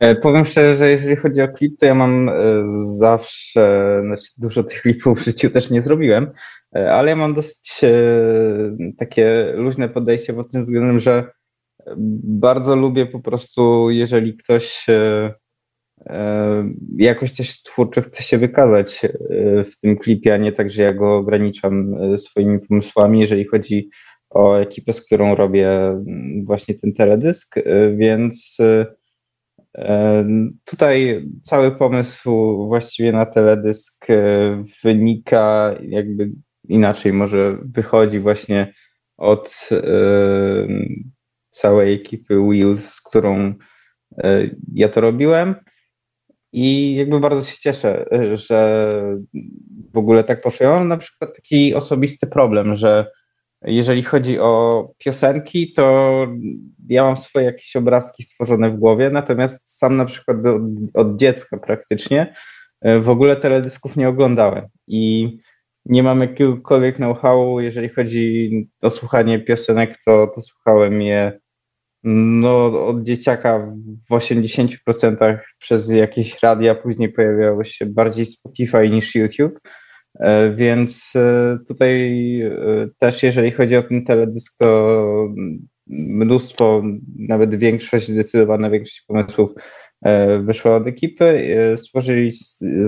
E, 0.00 0.14
powiem 0.14 0.44
szczerze, 0.44 0.76
że 0.76 0.90
jeżeli 0.90 1.16
chodzi 1.16 1.42
o 1.42 1.48
klip, 1.48 1.78
to 1.80 1.86
ja 1.86 1.94
mam 1.94 2.30
zawsze, 2.96 4.00
znaczy 4.06 4.28
dużo 4.36 4.62
tych 4.62 4.82
klipów 4.82 5.18
w 5.18 5.24
życiu 5.24 5.50
też 5.50 5.70
nie 5.70 5.82
zrobiłem, 5.82 6.30
ale 6.72 7.10
ja 7.10 7.16
mam 7.16 7.34
dosyć 7.34 7.80
takie 8.98 9.52
luźne 9.56 9.88
podejście 9.88 10.34
pod 10.34 10.50
tym 10.50 10.62
względem, 10.62 11.00
że 11.00 11.24
bardzo 11.96 12.76
lubię 12.76 13.06
po 13.06 13.20
prostu, 13.20 13.90
jeżeli 13.90 14.36
ktoś 14.36 14.86
jakoś 16.96 17.32
też 17.32 17.62
twórczo 17.62 18.00
chcę 18.00 18.22
się 18.22 18.38
wykazać 18.38 19.04
e, 19.04 19.08
w 19.64 19.80
tym 19.80 19.96
klipie, 19.96 20.34
a 20.34 20.36
nie 20.36 20.52
tak, 20.52 20.70
że 20.70 20.82
ja 20.82 20.92
go 20.92 21.16
ograniczam 21.16 21.94
e, 21.94 22.18
swoimi 22.18 22.60
pomysłami, 22.60 23.20
jeżeli 23.20 23.44
chodzi 23.44 23.90
o 24.30 24.56
ekipę, 24.56 24.92
z 24.92 25.06
którą 25.06 25.34
robię 25.34 25.68
mm, 25.86 26.44
właśnie 26.44 26.74
ten 26.74 26.94
teledysk, 26.94 27.54
więc 27.96 28.56
tutaj 30.64 31.26
cały 31.42 31.76
pomysł 31.76 32.56
właściwie 32.66 33.12
na 33.12 33.26
teledysk 33.26 34.06
wynika 34.84 35.74
jakby 35.82 36.30
inaczej, 36.68 37.12
może 37.12 37.58
wychodzi 37.64 38.20
właśnie 38.20 38.74
od 39.16 39.68
całej 41.50 41.94
ekipy 41.94 42.40
Wheels, 42.40 42.84
z 42.84 43.00
którą 43.00 43.54
ja 44.72 44.88
to 44.88 45.00
robiłem. 45.00 45.54
I 46.56 46.94
jakby 46.94 47.20
bardzo 47.20 47.50
się 47.50 47.58
cieszę, 47.60 48.06
y, 48.12 48.36
że 48.36 48.88
w 49.92 49.98
ogóle 49.98 50.24
tak 50.24 50.42
poszło. 50.42 50.66
Ja 50.66 50.72
mam 50.72 50.88
na 50.88 50.96
przykład 50.96 51.36
taki 51.36 51.74
osobisty 51.74 52.26
problem, 52.26 52.76
że 52.76 53.10
jeżeli 53.64 54.02
chodzi 54.02 54.38
o 54.38 54.84
piosenki, 54.98 55.72
to 55.72 56.26
ja 56.88 57.04
mam 57.04 57.16
swoje 57.16 57.46
jakieś 57.46 57.76
obrazki 57.76 58.22
stworzone 58.22 58.70
w 58.70 58.76
głowie, 58.76 59.10
natomiast 59.10 59.78
sam 59.78 59.96
na 59.96 60.04
przykład 60.04 60.36
od, 60.46 60.62
od 60.94 61.16
dziecka 61.16 61.58
praktycznie 61.58 62.34
y, 62.86 63.00
w 63.00 63.08
ogóle 63.08 63.36
teledysków 63.36 63.96
nie 63.96 64.08
oglądałem 64.08 64.66
i 64.86 65.36
nie 65.86 66.02
mam 66.02 66.20
jakiegokolwiek 66.20 66.96
know-howu, 66.96 67.60
jeżeli 67.60 67.88
chodzi 67.88 68.50
o 68.82 68.90
słuchanie 68.90 69.38
piosenek, 69.38 69.98
to, 70.06 70.26
to 70.34 70.42
słuchałem 70.42 71.02
je 71.02 71.40
no, 72.04 72.86
od 72.86 73.02
dzieciaka 73.02 73.72
w 74.10 74.14
80% 74.14 75.38
przez 75.58 75.90
jakieś 75.90 76.42
radia, 76.42 76.74
później 76.74 77.12
pojawiało 77.12 77.64
się 77.64 77.86
bardziej 77.86 78.26
Spotify 78.26 78.88
niż 78.88 79.14
YouTube. 79.14 79.60
E, 80.20 80.50
więc 80.50 81.12
e, 81.16 81.58
tutaj 81.68 82.40
e, 82.40 82.88
też, 82.98 83.22
jeżeli 83.22 83.50
chodzi 83.50 83.76
o 83.76 83.82
ten 83.82 84.04
teledysk, 84.04 84.58
to 84.58 85.28
mnóstwo, 85.86 86.82
nawet 87.18 87.54
większość, 87.54 88.08
zdecydowana 88.08 88.70
większość 88.70 89.04
pomysłów 89.06 89.50
wyszła 90.40 90.76
od 90.76 90.86
ekipy. 90.86 91.46
Stworzyli, 91.76 92.32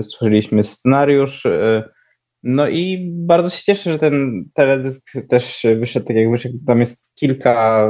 stworzyliśmy 0.01 0.63
scenariusz, 0.63 1.47
no 2.47 2.67
i 2.67 3.11
bardzo 3.11 3.49
się 3.49 3.63
cieszę, 3.63 3.93
że 3.93 3.99
ten 3.99 4.45
teledysk 4.53 5.11
też 5.29 5.65
wyszedł 5.79 6.05
tak 6.05 6.15
jak 6.15 6.31
wyszedł. 6.31 6.57
Tam 6.67 6.79
jest 6.79 7.15
kilka 7.15 7.89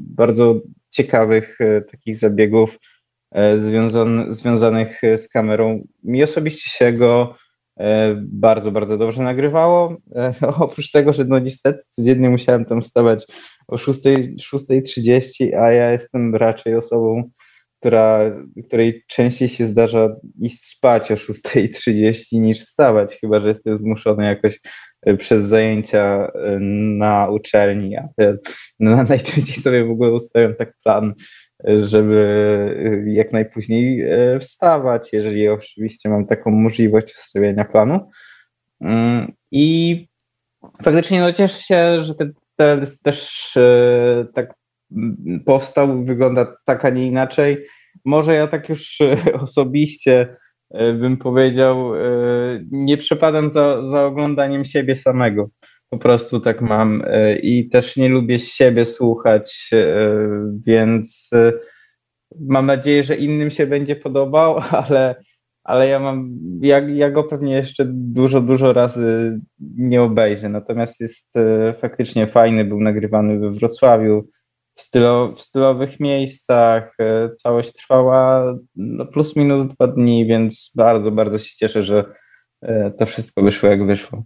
bardzo 0.00 0.60
ciekawych 0.90 1.60
e, 1.60 1.80
takich 1.80 2.16
zabiegów 2.16 2.78
e, 3.30 3.58
związan 3.58 4.34
związanych 4.34 5.00
z 5.16 5.28
kamerą. 5.28 5.86
Mi 6.02 6.22
osobiście 6.22 6.70
się 6.70 6.92
go 6.92 7.36
e, 7.78 8.14
bardzo, 8.18 8.72
bardzo 8.72 8.98
dobrze 8.98 9.22
nagrywało. 9.22 9.96
Oprócz 10.60 10.90
tego, 10.90 11.12
że 11.12 11.24
no 11.24 11.38
niestety 11.38 11.82
codziennie 11.86 12.30
musiałem 12.30 12.64
tam 12.64 12.82
wstawać 12.82 13.26
o 13.68 13.76
6.30, 13.76 15.54
a 15.54 15.72
ja 15.72 15.92
jestem 15.92 16.34
raczej 16.34 16.74
osobą, 16.74 17.30
która, 17.82 18.20
której 18.66 19.04
częściej 19.08 19.48
się 19.48 19.66
zdarza 19.66 20.08
iść 20.40 20.64
spać 20.64 21.12
o 21.12 21.14
6.30 21.14 22.40
niż 22.40 22.60
wstawać, 22.60 23.18
chyba 23.20 23.40
że 23.40 23.48
jestem 23.48 23.78
zmuszony 23.78 24.24
jakoś 24.24 24.60
przez 25.18 25.44
zajęcia 25.44 26.32
na 26.98 27.28
uczelni, 27.28 27.96
no, 28.80 28.96
najczęściej 29.08 29.56
sobie 29.56 29.84
w 29.84 29.90
ogóle 29.90 30.12
ustawiam 30.12 30.54
tak 30.54 30.72
plan, 30.84 31.14
żeby 31.82 33.04
jak 33.06 33.32
najpóźniej 33.32 34.06
wstawać, 34.40 35.12
jeżeli 35.12 35.48
oczywiście 35.48 36.08
mam 36.08 36.26
taką 36.26 36.50
możliwość 36.50 37.14
ustawienia 37.14 37.64
planu. 37.64 38.10
Mm, 38.80 39.32
I 39.50 40.08
faktycznie 40.82 41.20
no, 41.20 41.32
cieszę 41.32 41.62
się, 41.62 42.04
że 42.04 42.14
ten 42.14 42.32
teledysk 42.56 43.02
też 43.02 43.52
tak 44.34 44.61
powstał, 45.44 46.04
wygląda 46.04 46.56
tak, 46.64 46.84
a 46.84 46.90
nie 46.90 47.06
inaczej. 47.06 47.66
Może 48.04 48.34
ja 48.34 48.46
tak 48.46 48.68
już 48.68 48.98
osobiście 49.42 50.36
E, 50.72 50.92
bym 50.92 51.16
powiedział, 51.16 51.96
e, 51.96 52.00
nie 52.70 52.96
przepadam 52.96 53.50
za, 53.50 53.90
za 53.90 54.04
oglądaniem 54.04 54.64
siebie 54.64 54.96
samego. 54.96 55.50
Po 55.88 55.98
prostu 55.98 56.40
tak 56.40 56.60
mam 56.62 57.02
e, 57.06 57.38
i 57.38 57.68
też 57.68 57.96
nie 57.96 58.08
lubię 58.08 58.38
siebie 58.38 58.86
słuchać, 58.86 59.70
więc 60.66 61.30
mam 62.40 62.66
nadzieję, 62.66 63.04
że 63.04 63.16
innym 63.16 63.50
się 63.50 63.66
będzie 63.66 63.96
podobał, 63.96 64.56
ale, 64.86 65.14
ale 65.64 65.88
ja 65.88 65.98
mam, 65.98 66.38
ja, 66.60 66.78
ja 66.78 67.10
go 67.10 67.24
pewnie 67.24 67.54
jeszcze 67.54 67.84
dużo, 67.88 68.40
dużo 68.40 68.72
razy 68.72 69.40
nie 69.76 70.02
obejrzę. 70.02 70.48
Natomiast 70.48 71.00
jest 71.00 71.34
faktycznie 71.80 72.26
fajny, 72.26 72.64
był 72.64 72.80
nagrywany 72.80 73.38
we 73.38 73.50
Wrocławiu 73.50 74.28
w, 74.74 74.82
stylo, 74.82 75.34
w 75.36 75.40
stylowych 75.40 76.00
miejscach. 76.00 76.94
E, 76.98 77.30
całość 77.34 77.72
trwała 77.72 78.54
no, 78.76 79.06
plus 79.06 79.36
minus 79.36 79.66
dwa 79.66 79.86
dni, 79.86 80.26
więc 80.26 80.72
bardzo, 80.76 81.10
bardzo 81.10 81.38
się 81.38 81.56
cieszę, 81.56 81.84
że 81.84 82.04
e, 82.62 82.90
to 82.90 83.06
wszystko 83.06 83.42
wyszło 83.42 83.68
jak 83.68 83.86
wyszło. 83.86 84.22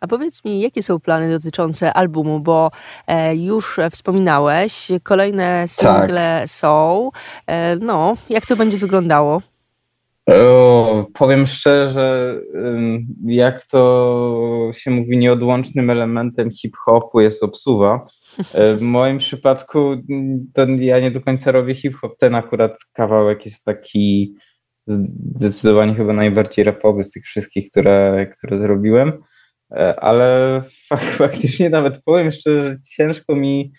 A 0.00 0.06
powiedz 0.06 0.44
mi, 0.44 0.60
jakie 0.60 0.82
są 0.82 1.00
plany 1.00 1.30
dotyczące 1.30 1.92
albumu, 1.92 2.40
bo 2.40 2.70
e, 3.06 3.36
już 3.36 3.80
wspominałeś, 3.90 4.88
kolejne 5.02 5.68
single 5.68 6.40
tak. 6.40 6.50
są. 6.50 7.10
E, 7.46 7.76
no, 7.76 8.16
jak 8.28 8.46
to 8.46 8.56
będzie 8.56 8.78
wyglądało? 8.78 9.42
Powiem 11.14 11.46
szczerze, 11.46 12.40
jak 13.26 13.66
to 13.66 14.70
się 14.74 14.90
mówi, 14.90 15.18
nieodłącznym 15.18 15.90
elementem 15.90 16.50
hip-hopu 16.50 17.20
jest 17.20 17.42
obsuwa. 17.42 18.06
E, 18.54 18.76
w 18.76 18.80
moim 18.80 19.18
przypadku 19.18 19.96
to 20.54 20.66
ja 20.66 21.00
nie 21.00 21.10
do 21.10 21.20
końca 21.20 21.52
robię 21.52 21.74
hip-hop. 21.74 22.18
Ten 22.18 22.34
akurat 22.34 22.78
kawałek 22.92 23.44
jest 23.44 23.64
taki 23.64 24.34
zdecydowanie 24.86 25.94
chyba 25.94 26.12
najbardziej 26.12 26.64
rapowy 26.64 27.04
z 27.04 27.10
tych 27.10 27.24
wszystkich, 27.24 27.70
które, 27.70 28.26
które 28.36 28.58
zrobiłem. 28.58 29.12
E, 29.72 30.00
ale 30.00 30.62
faktycznie 31.18 31.70
nawet 31.70 32.02
powiem 32.04 32.32
szczerze, 32.32 32.68
że 32.68 32.76
ciężko 32.96 33.36
mi 33.36 33.72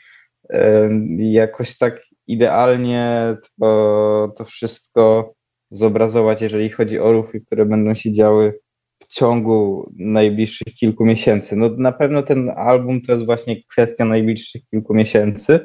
jakoś 1.17 1.77
tak 1.77 2.01
idealnie 2.27 3.36
to, 3.60 4.33
to 4.38 4.45
wszystko 4.45 5.33
zobrazować, 5.72 6.42
jeżeli 6.42 6.70
chodzi 6.70 7.00
o 7.00 7.12
ruchy, 7.12 7.42
które 7.42 7.66
będą 7.66 7.94
się 7.94 8.13
działy 8.13 8.60
w 9.00 9.08
ciągu 9.08 9.92
najbliższych 9.98 10.74
kilku 10.74 11.06
miesięcy. 11.06 11.56
No 11.56 11.70
na 11.78 11.92
pewno 11.92 12.24
ten 12.24 12.50
album 12.50 13.01
to 13.01 13.12
jest 13.12 13.25
właśnie 13.25 13.63
kwestia 13.63 14.06
najbliższych 14.06 14.62
kilku 14.72 14.94
miesięcy, 14.94 15.60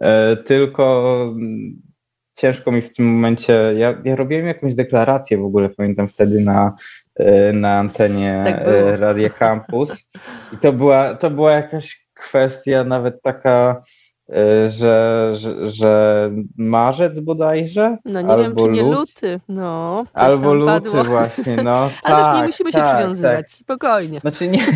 e, 0.00 0.36
tylko 0.36 1.14
ciężko 2.34 2.72
mi 2.72 2.82
w 2.82 2.94
tym 2.94 3.06
momencie, 3.06 3.52
ja, 3.76 4.02
ja 4.04 4.16
robiłem 4.16 4.46
jakąś 4.46 4.74
deklarację 4.74 5.38
w 5.38 5.44
ogóle, 5.44 5.68
pamiętam 5.68 6.08
wtedy 6.08 6.40
na, 6.40 6.74
e, 7.16 7.52
na 7.52 7.78
antenie 7.78 8.42
tak 8.44 8.68
e, 8.68 8.96
Radia 8.96 9.30
Campus. 9.30 10.08
I 10.52 10.56
to 10.56 10.72
była, 10.72 11.14
to 11.14 11.30
była 11.30 11.52
jakaś 11.52 12.06
kwestia 12.14 12.84
nawet 12.84 13.22
taka 13.22 13.82
że, 14.68 15.30
że, 15.34 15.70
że 15.70 16.30
marzec 16.56 17.20
bodajże. 17.20 17.96
No 18.04 18.22
nie 18.22 18.36
wiem, 18.36 18.56
czy 18.56 18.68
nie 18.68 18.82
luty. 18.82 19.40
No, 19.48 20.04
albo 20.12 20.54
luty 20.54 20.66
padło. 20.66 21.04
właśnie, 21.04 21.56
no. 21.56 21.90
Ale 22.02 22.24
tak, 22.24 22.28
już 22.28 22.36
nie 22.36 22.46
musimy 22.46 22.72
tak, 22.72 22.88
się 22.88 22.94
przywiązywać, 22.94 23.36
tak. 23.36 23.50
spokojnie. 23.50 24.20
Znaczy 24.20 24.48
nie, 24.48 24.66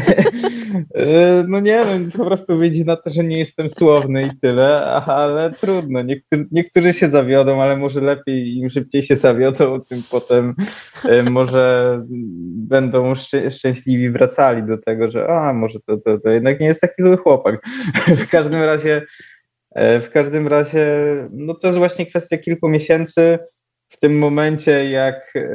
y, 0.97 1.45
no 1.49 1.61
nie 1.61 1.85
no, 1.85 2.19
po 2.19 2.25
prostu 2.25 2.59
widzi 2.59 2.85
na 2.85 2.97
to, 2.97 3.11
że 3.11 3.25
nie 3.25 3.39
jestem 3.39 3.69
słowny 3.69 4.23
i 4.23 4.39
tyle, 4.41 4.85
ale 4.85 5.53
trudno. 5.53 6.03
Niektórzy, 6.03 6.49
niektórzy 6.53 6.93
się 6.93 7.09
zawiodą, 7.09 7.63
ale 7.63 7.77
może 7.77 8.01
lepiej 8.01 8.57
im 8.57 8.71
szybciej 8.71 9.03
się 9.03 9.17
zawiodą, 9.17 9.81
tym 9.81 10.03
potem 10.11 10.55
y, 11.05 11.23
może 11.31 12.03
będą 12.69 13.15
szczę 13.15 13.51
szczęśliwi 13.51 14.11
wracali 14.11 14.63
do 14.63 14.79
tego, 14.79 15.11
że 15.11 15.29
a, 15.29 15.53
może 15.53 15.79
to, 15.87 15.97
to, 15.97 16.19
to 16.19 16.31
jednak 16.31 16.61
nie 16.61 16.67
jest 16.67 16.81
taki 16.81 17.03
zły 17.03 17.17
chłopak. 17.17 17.61
w 18.27 18.31
każdym 18.31 18.63
razie 18.63 19.03
w 19.77 20.11
każdym 20.13 20.47
razie, 20.49 20.87
no 21.33 21.55
to 21.55 21.67
jest 21.67 21.79
właśnie 21.79 22.07
kwestia 22.07 22.39
kilku 22.39 22.69
miesięcy. 22.69 23.39
W 23.91 23.99
tym 23.99 24.19
momencie, 24.19 24.91
jak 24.91 25.33
e, 25.37 25.51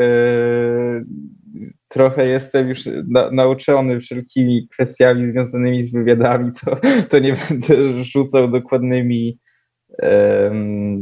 trochę 1.88 2.28
jestem 2.28 2.70
już 2.70 2.90
na, 3.10 3.32
nauczony 3.32 4.00
wszelkimi 4.00 4.68
kwestiami 4.72 5.32
związanymi 5.32 5.88
z 5.88 5.92
wywiadami, 5.92 6.52
to, 6.66 6.78
to 7.10 7.20
nie 7.20 7.36
będę 7.50 8.04
rzucał 8.04 8.52
dokładnymi, 8.52 9.40
e, 10.02 10.52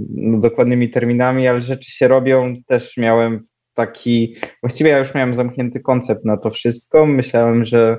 no, 0.09 0.39
dokładnymi 0.39 0.89
terminami, 0.89 1.47
ale 1.47 1.61
rzeczy 1.61 1.91
się 1.91 2.07
robią. 2.07 2.53
Też 2.67 2.97
miałem 2.97 3.45
taki, 3.73 4.35
właściwie 4.63 4.89
ja 4.89 4.99
już 4.99 5.13
miałem 5.13 5.35
zamknięty 5.35 5.79
koncept 5.79 6.25
na 6.25 6.37
to 6.37 6.49
wszystko. 6.49 7.05
Myślałem, 7.05 7.65
że 7.65 7.97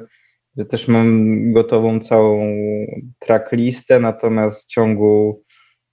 że 0.56 0.64
też 0.64 0.88
mam 0.88 1.52
gotową 1.52 2.00
całą 2.00 2.56
tracklistę, 3.18 4.00
natomiast 4.00 4.62
w 4.62 4.66
ciągu 4.66 5.42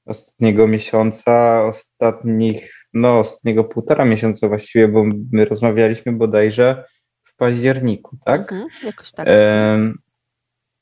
ostatniego 0.05 0.67
miesiąca, 0.67 1.63
ostatnich, 1.65 2.73
no 2.93 3.19
ostatniego 3.19 3.63
półtora 3.63 4.05
miesiąca 4.05 4.47
właściwie, 4.47 4.87
bo 4.87 5.03
my 5.31 5.45
rozmawialiśmy 5.45 6.11
bodajże 6.11 6.83
w 7.23 7.35
październiku, 7.35 8.17
tak? 8.25 8.41
Mhm, 8.41 8.69
jakoś 8.83 9.11
tak. 9.11 9.27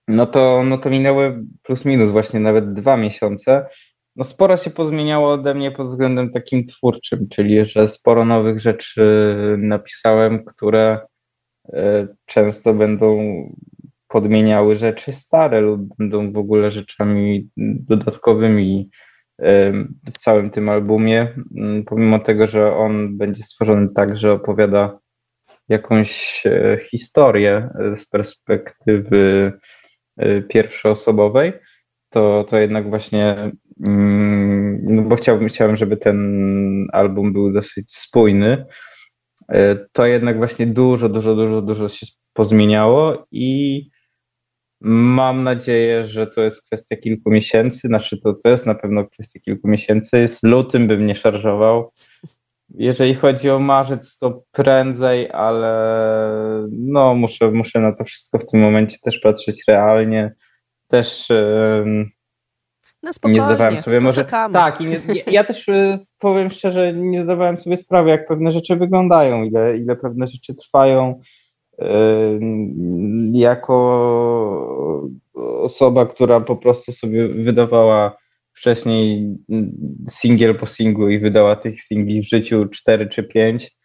no, 0.07 0.25
to, 0.25 0.63
no 0.63 0.77
to 0.77 0.89
minęły 0.89 1.43
plus 1.63 1.85
minus 1.85 2.09
właśnie 2.09 2.39
nawet 2.39 2.73
dwa 2.73 2.97
miesiące. 2.97 3.65
No 4.15 4.23
sporo 4.23 4.57
się 4.57 4.69
pozmieniało 4.69 5.31
ode 5.31 5.53
mnie 5.53 5.71
pod 5.71 5.87
względem 5.87 6.31
takim 6.31 6.67
twórczym, 6.67 7.27
czyli 7.29 7.65
że 7.65 7.89
sporo 7.89 8.25
nowych 8.25 8.61
rzeczy 8.61 9.05
napisałem, 9.57 10.45
które 10.45 10.99
E, 10.99 11.14
często 12.25 12.73
będą 12.73 13.19
podmieniały 14.07 14.75
rzeczy 14.75 15.13
stare 15.13 15.61
lub 15.61 15.81
będą 15.97 16.31
w 16.31 16.37
ogóle 16.37 16.71
rzeczami 16.71 17.49
dodatkowymi 17.57 18.89
e, 19.41 19.71
w 20.13 20.17
całym 20.17 20.49
tym 20.49 20.69
albumie, 20.69 21.33
mm, 21.57 21.83
pomimo 21.83 22.19
tego, 22.19 22.47
że 22.47 22.75
on 22.75 23.17
będzie 23.17 23.43
stworzony 23.43 23.89
tak, 23.95 24.17
że 24.17 24.31
opowiada 24.31 24.99
jakąś 25.69 26.43
e, 26.45 26.77
historię 26.91 27.69
z 27.97 28.05
perspektywy 28.05 29.53
pierwszoosobowej, 30.49 31.53
to, 32.09 32.45
to 32.49 32.57
jednak 32.57 32.89
właśnie, 32.89 33.51
mm, 33.87 34.79
no 34.83 35.01
bo 35.01 35.15
chciałbym, 35.15 35.47
chciałem, 35.47 35.75
żeby 35.75 35.97
ten 35.97 36.87
album 36.93 37.33
był 37.33 37.53
dosyć 37.53 37.91
spójny, 37.91 38.65
E, 38.65 38.94
to 39.91 40.05
jednak 40.05 40.37
właśnie 40.37 40.67
dużo, 40.67 41.09
dużo, 41.09 41.35
dużo, 41.35 41.61
dużo 41.61 41.89
się 41.89 42.05
pozmieniało 42.33 43.27
i 43.31 43.89
mam 44.81 45.43
nadzieję, 45.43 46.03
że 46.05 46.27
to 46.27 46.41
jest 46.41 46.61
kwestia 46.61 46.97
kilku 46.97 47.31
miesięcy, 47.31 47.87
znaczy 47.87 48.21
to, 48.21 48.33
to 48.33 48.49
jest 48.49 48.65
na 48.65 48.75
pewno 48.75 49.05
kwestia 49.05 49.39
kilku 49.39 49.67
miesięcy. 49.67 50.27
Z 50.27 50.43
lutym 50.43 50.87
bym 50.87 51.05
nie 51.05 51.15
szarżował. 51.15 51.91
Jeżeli 52.69 53.15
chodzi 53.15 53.49
o 53.49 53.59
marzec, 53.59 54.17
to 54.17 54.43
prędzej, 54.51 55.31
ale 55.31 56.67
no 56.71 57.15
muszę, 57.15 57.51
muszę 57.51 57.79
na 57.79 57.95
to 57.95 58.03
wszystko 58.03 58.39
w 58.39 58.45
tym 58.45 58.59
momencie 58.59 58.97
też 59.03 59.19
patrzeć 59.19 59.63
realnie. 59.67 60.33
Też 60.87 61.27
no 63.05 63.13
spokojnie, 63.13 63.39
nie 63.39 63.45
zdawałem 63.45 63.79
sobie 63.79 64.01
może. 64.01 64.21
Poczekamy. 64.21 64.53
Tak, 64.53 64.81
i 64.81 64.85
nie, 64.85 64.99
ja 65.27 65.43
też 65.43 65.69
e, 65.69 65.97
powiem 66.19 66.49
szczerze, 66.49 66.93
nie 66.93 67.23
zdawałem 67.23 67.59
sobie 67.59 67.77
sprawy, 67.77 68.09
jak 68.09 68.27
pewne 68.27 68.51
rzeczy 68.51 68.75
wyglądają, 68.75 69.43
ile, 69.43 69.77
ile 69.77 69.95
pewne 69.95 70.27
rzeczy 70.27 70.55
trwają. 70.55 71.21
E, 71.79 71.87
jako 73.31 73.75
osoba, 75.61 76.05
która 76.05 76.39
po 76.39 76.55
prostu 76.55 76.91
sobie 76.91 77.27
wydawała 77.27 78.17
wcześniej 78.53 79.37
singiel 80.09 80.55
po 80.55 80.65
singlu 80.65 81.09
i 81.09 81.19
wydała 81.19 81.55
tych 81.55 81.81
singli 81.81 82.21
w 82.21 82.29
życiu 82.29 82.65
4 82.65 83.09
czy 83.09 83.23
5, 83.23 83.77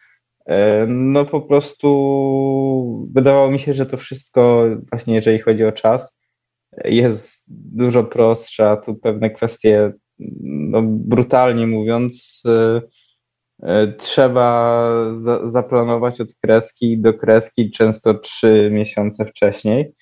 e, 0.47 0.87
no 0.87 1.25
po 1.25 1.41
prostu 1.41 3.09
wydawało 3.15 3.51
mi 3.51 3.59
się, 3.59 3.75
że 3.75 3.87
to 3.87 3.97
wszystko, 3.97 4.65
właśnie 4.91 5.15
jeżeli 5.15 5.39
chodzi 5.39 5.65
o 5.65 5.73
czas, 5.73 6.20
jest 6.85 7.45
dużo 7.77 8.05
prostsza. 8.05 8.77
Tu 8.77 8.95
pewne 8.95 9.31
kwestie, 9.31 9.93
no, 10.43 10.83
brutalnie 10.85 11.67
mówiąc, 11.67 12.43
y, 12.47 12.83
e, 13.63 13.93
trzeba 13.93 14.93
za, 15.19 15.49
zaplanować 15.49 16.21
od 16.21 16.29
kreski 16.43 16.99
do 16.99 17.15
kreski 17.15 17.71
często 17.71 18.15
trzy 18.15 18.69
miesiące 18.73 19.27
wcześniej, 19.27 19.93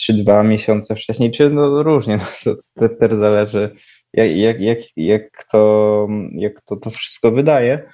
czy 0.00 0.14
dwa 0.14 0.42
miesiące 0.42 0.96
wcześniej, 0.96 1.30
czy 1.30 1.50
no 1.50 1.82
różnie, 1.82 2.16
no, 2.46 2.54
to 2.74 2.88
też 2.88 3.12
zależy 3.12 3.76
jak, 4.12 4.36
jak, 4.36 4.60
jak, 4.60 4.78
jak, 4.96 5.44
to, 5.52 6.08
jak 6.32 6.62
to, 6.62 6.76
to 6.76 6.90
wszystko 6.90 7.30
wydaje. 7.30 7.90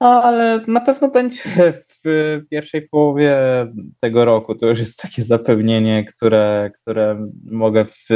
No, 0.00 0.22
ale 0.22 0.64
na 0.66 0.80
pewno 0.80 1.08
będzie 1.08 1.42
w 2.04 2.40
pierwszej 2.50 2.88
połowie 2.88 3.36
tego 4.00 4.24
roku. 4.24 4.54
To 4.54 4.66
już 4.66 4.78
jest 4.78 4.98
takie 4.98 5.22
zapewnienie, 5.22 6.04
które, 6.04 6.70
które 6.82 7.26
mogę 7.44 7.84
w 7.84 8.10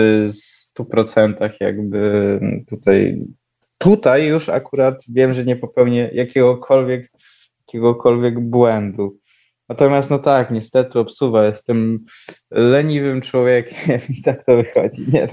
100% 0.78 1.50
jakby 1.60 2.40
tutaj, 2.68 3.24
tutaj 3.78 4.26
już 4.26 4.48
akurat 4.48 5.02
wiem, 5.08 5.34
że 5.34 5.44
nie 5.44 5.56
popełnię 5.56 6.10
jakiegokolwiek, 6.12 7.10
jakiegokolwiek 7.66 8.40
błędu. 8.40 9.18
Natomiast 9.68 10.10
no 10.10 10.18
tak, 10.18 10.50
niestety 10.50 10.98
obsuwa, 10.98 11.44
jestem 11.44 12.04
leniwym 12.50 13.20
człowiekiem 13.20 14.00
i 14.18 14.22
tak 14.22 14.44
to 14.44 14.56
wychodzi. 14.56 15.04
Nie, 15.12 15.28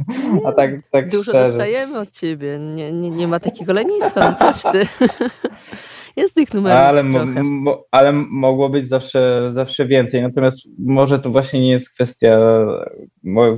a 0.45 0.51
tak, 0.51 0.71
tak 0.91 1.09
Dużo 1.09 1.31
szczerze. 1.31 1.51
dostajemy 1.51 1.99
od 1.99 2.11
ciebie, 2.11 2.59
nie, 2.59 2.91
nie, 2.91 3.09
nie 3.09 3.27
ma 3.27 3.39
takiego 3.39 3.73
lenistwa, 3.73 4.29
no 4.29 4.35
coś 4.35 4.63
ty. 4.71 4.81
Jest 6.15 6.35
tych 6.35 6.53
numerów 6.53 6.77
ale, 6.79 7.03
mo, 7.03 7.85
ale 7.91 8.11
mogło 8.13 8.69
być 8.69 8.87
zawsze, 8.87 9.51
zawsze 9.55 9.85
więcej. 9.85 10.21
Natomiast 10.21 10.57
może 10.79 11.19
to 11.19 11.29
właśnie 11.29 11.59
nie 11.59 11.71
jest 11.71 11.89
kwestia 11.89 12.39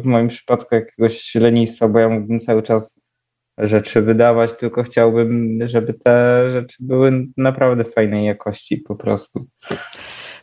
w 0.01 0.05
moim 0.05 0.27
przypadku 0.27 0.75
jakiegoś 0.75 1.35
lenistwa, 1.35 1.87
bo 1.87 1.99
ja 1.99 2.09
mógłbym 2.09 2.39
cały 2.39 2.63
czas 2.63 2.99
rzeczy 3.57 4.01
wydawać, 4.01 4.53
tylko 4.53 4.83
chciałbym, 4.83 5.59
żeby 5.67 5.93
te 5.93 6.43
rzeczy 6.51 6.77
były 6.79 7.27
naprawdę 7.37 7.83
fajnej 7.83 8.25
jakości 8.25 8.77
po 8.77 8.95
prostu. 8.95 9.45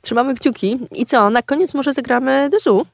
Trzymamy 0.03 0.35
kciuki. 0.35 0.79
I 0.95 1.07
co, 1.07 1.31
na 1.31 1.43
koniec 1.43 1.75
może 1.75 1.93
zagramy 1.93 2.49
Dezu? 2.49 2.87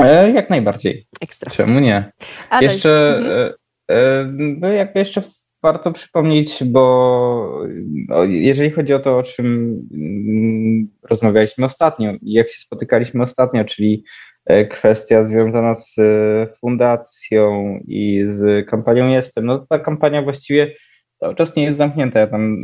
E, 0.00 0.30
jak 0.30 0.50
najbardziej. 0.50 1.06
Ekstra. 1.20 1.50
Czemu 1.50 1.80
nie? 1.80 2.12
jeszcze, 2.60 3.16
mhm. 3.16 3.52
e, 3.88 3.94
e, 3.94 4.24
no 4.34 4.68
jakby 4.68 4.98
jeszcze 4.98 5.22
warto 5.62 5.92
przypomnieć, 5.92 6.64
bo 6.64 7.62
no, 8.08 8.24
jeżeli 8.24 8.70
chodzi 8.70 8.94
o 8.94 8.98
to, 8.98 9.18
o 9.18 9.22
czym 9.22 9.46
mm, 9.92 10.88
rozmawialiśmy 11.10 11.64
ostatnio, 11.64 12.12
jak 12.22 12.50
się 12.50 12.60
spotykaliśmy 12.60 13.22
ostatnio, 13.22 13.64
czyli 13.64 14.04
e, 14.46 14.64
kwestia 14.64 15.24
związana 15.24 15.74
z 15.74 15.98
e, 15.98 16.46
fundacją 16.60 17.78
i 17.86 18.24
z 18.26 18.66
kampanią 18.68 19.08
Jestem, 19.08 19.46
no 19.46 19.66
ta 19.68 19.78
kampania 19.78 20.22
właściwie 20.22 20.74
cały 21.20 21.34
czas 21.34 21.56
nie 21.56 21.64
jest 21.64 21.78
zamknięta. 21.78 22.20
Ja 22.20 22.26
tam 22.26 22.56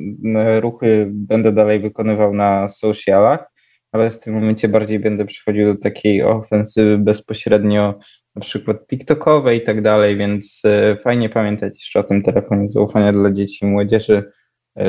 ruchy 0.61 1.07
będę 1.11 1.53
dalej 1.53 1.81
wykonywał 1.81 2.35
na 2.35 2.69
socialach, 2.69 3.53
ale 3.93 4.11
w 4.11 4.21
tym 4.21 4.35
momencie 4.35 4.69
bardziej 4.69 4.99
będę 4.99 5.25
przechodził 5.25 5.75
do 5.75 5.81
takiej 5.81 6.23
ofensywy 6.23 6.99
bezpośrednio 6.99 7.99
na 8.38 8.44
przykład 8.44 8.87
TikTokowe 8.87 9.57
i 9.57 9.64
tak 9.64 9.83
dalej, 9.83 10.16
więc 10.16 10.62
e, 10.64 10.96
fajnie 10.96 11.29
pamiętać 11.29 11.74
jeszcze 11.74 12.01
o 12.01 12.03
tym 12.03 12.22
telefonie 12.22 12.68
zaufania 12.68 13.12
dla 13.12 13.31
dzieci 13.31 13.64
i 13.64 13.68
młodzieży 13.68 14.31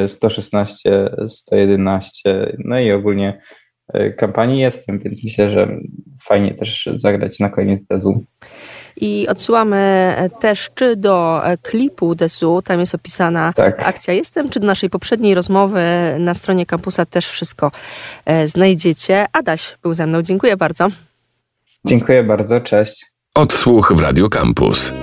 116, 0.08 0.92
e, 0.94 1.30
111, 1.30 2.54
no 2.58 2.80
i 2.80 2.92
ogólnie 2.92 3.42
e, 3.94 4.10
kampanii 4.10 4.60
jestem, 4.60 5.00
więc 5.00 5.24
myślę, 5.24 5.52
że 5.52 5.68
fajnie 6.24 6.54
też 6.54 6.90
zagrać 6.98 7.40
na 7.40 7.50
koniec 7.50 7.84
Dezu. 7.84 8.24
I 8.98 9.28
odsyłamy 9.28 10.14
też 10.40 10.70
czy 10.76 10.96
do 10.96 11.42
klipu 11.62 12.16
Desu, 12.16 12.62
tam 12.62 12.80
jest 12.80 12.96
opisana 12.96 13.54
tak. 13.56 13.88
akcja 13.88 14.14
Jestem, 14.14 14.50
czy 14.50 14.60
do 14.60 14.68
naszej 14.68 14.90
poprzedniej 14.90 15.36
rozmowy 15.36 15.82
na 16.20 16.34
stronie 16.34 16.66
kampusa 16.66 17.06
też 17.06 17.28
wszystko 17.28 17.72
znajdziecie. 18.46 19.26
Adaś 19.34 19.78
był 19.84 19.94
ze 19.94 20.08
mną, 20.08 20.22
dziękuję 20.22 20.58
bardzo. 20.58 20.90
Dziękuję 21.86 22.24
bardzo, 22.24 22.62
cześć. 22.62 23.19
Odsłuch 23.40 23.94
w 23.96 24.00
Radio 24.00 24.30
Campus. 24.30 24.94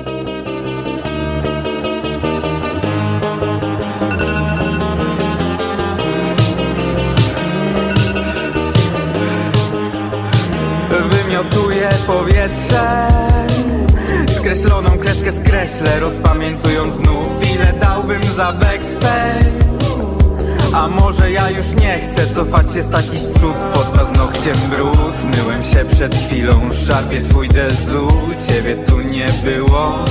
Wymiotuję 11.10 11.88
powietrze 12.06 13.08
Skreśloną 14.36 14.98
kreskę 14.98 15.32
skreślę 15.32 16.00
Rozpamiętując 16.00 16.94
znów 16.94 17.28
Ile 17.54 17.72
dałbym 17.80 18.22
za 18.22 18.52
backspace 18.52 19.75
a 20.76 20.88
może 20.88 21.30
ja 21.30 21.50
już 21.50 21.66
nie 21.80 21.98
chcę 21.98 22.26
cofać 22.34 22.72
się, 22.74 22.82
stać 22.82 23.04
iść 23.06 23.26
przód 23.26 23.56
Pod 23.56 23.86
paznokciem 23.86 24.56
brud. 24.70 25.36
Myłem 25.36 25.62
się 25.62 25.84
przed 25.84 26.14
chwilą, 26.14 26.72
szarpie 26.86 27.20
twój 27.20 27.48
dezu. 27.48 28.08
Ciebie 28.48 28.76
tu 28.76 29.00
nie 29.00 29.26
było. 29.44 30.04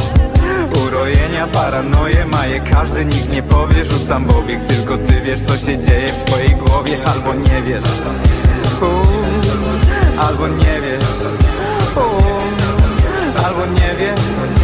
Urojenia, 0.87 1.47
paranoje 1.47 2.25
maje. 2.25 2.59
Każdy, 2.59 3.05
nikt 3.05 3.29
nie 3.29 3.43
powie. 3.43 3.85
Rzucam 3.85 4.25
w 4.25 4.37
obieg, 4.37 4.67
tylko 4.67 4.97
ty 4.97 5.21
wiesz 5.21 5.41
co 5.41 5.57
się 5.57 5.79
dzieje 5.79 6.13
w 6.13 6.23
twojej 6.23 6.55
głowie. 6.55 6.97
Albo 7.05 7.33
nie 7.33 7.61
wiesz. 7.61 7.83
Uuu, 8.81 10.21
Albo 10.27 10.47
nie 10.47 10.81
wiesz. 10.81 11.03
Uuu, 11.95 13.45
Albo 13.45 13.65
nie 13.65 13.95
wiesz 13.99 14.54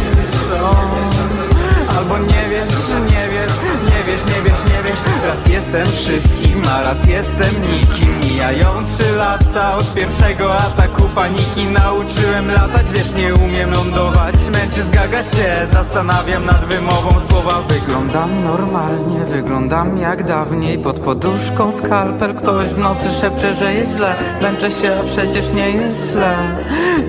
jestem 5.52 5.86
wszystkim, 5.86 6.62
a 6.76 6.82
raz 6.82 7.06
jestem 7.06 7.54
nikim. 7.72 8.20
Mijają 8.30 8.66
trzy 8.84 9.16
lata 9.16 9.76
od 9.76 9.94
pierwszego 9.94 10.56
ataku 10.56 11.02
paniki 11.14 11.66
Nauczyłem 11.66 12.48
latać, 12.48 12.86
wiesz, 12.92 13.12
nie 13.14 13.34
umiem 13.34 13.70
lądować. 13.70 14.34
Męczy 14.52 14.82
zgaga 14.82 15.22
się, 15.22 15.66
zastanawiam 15.72 16.44
nad 16.44 16.64
wymową. 16.64 17.20
Słowa 17.30 17.62
Wyglądam 17.68 18.42
normalnie, 18.44 19.20
wyglądam 19.24 19.98
jak 19.98 20.24
dawniej. 20.24 20.78
Pod 20.78 21.00
poduszką 21.00 21.72
skalpel, 21.72 22.34
ktoś 22.34 22.68
w 22.68 22.78
nocy 22.78 23.10
szepcze, 23.20 23.54
że 23.54 23.74
jest 23.74 23.96
źle. 23.96 24.14
Męczę 24.42 24.70
się, 24.70 24.96
a 25.00 25.04
przecież 25.04 25.52
nie 25.52 25.70
jest 25.70 26.12
źle. 26.12 26.36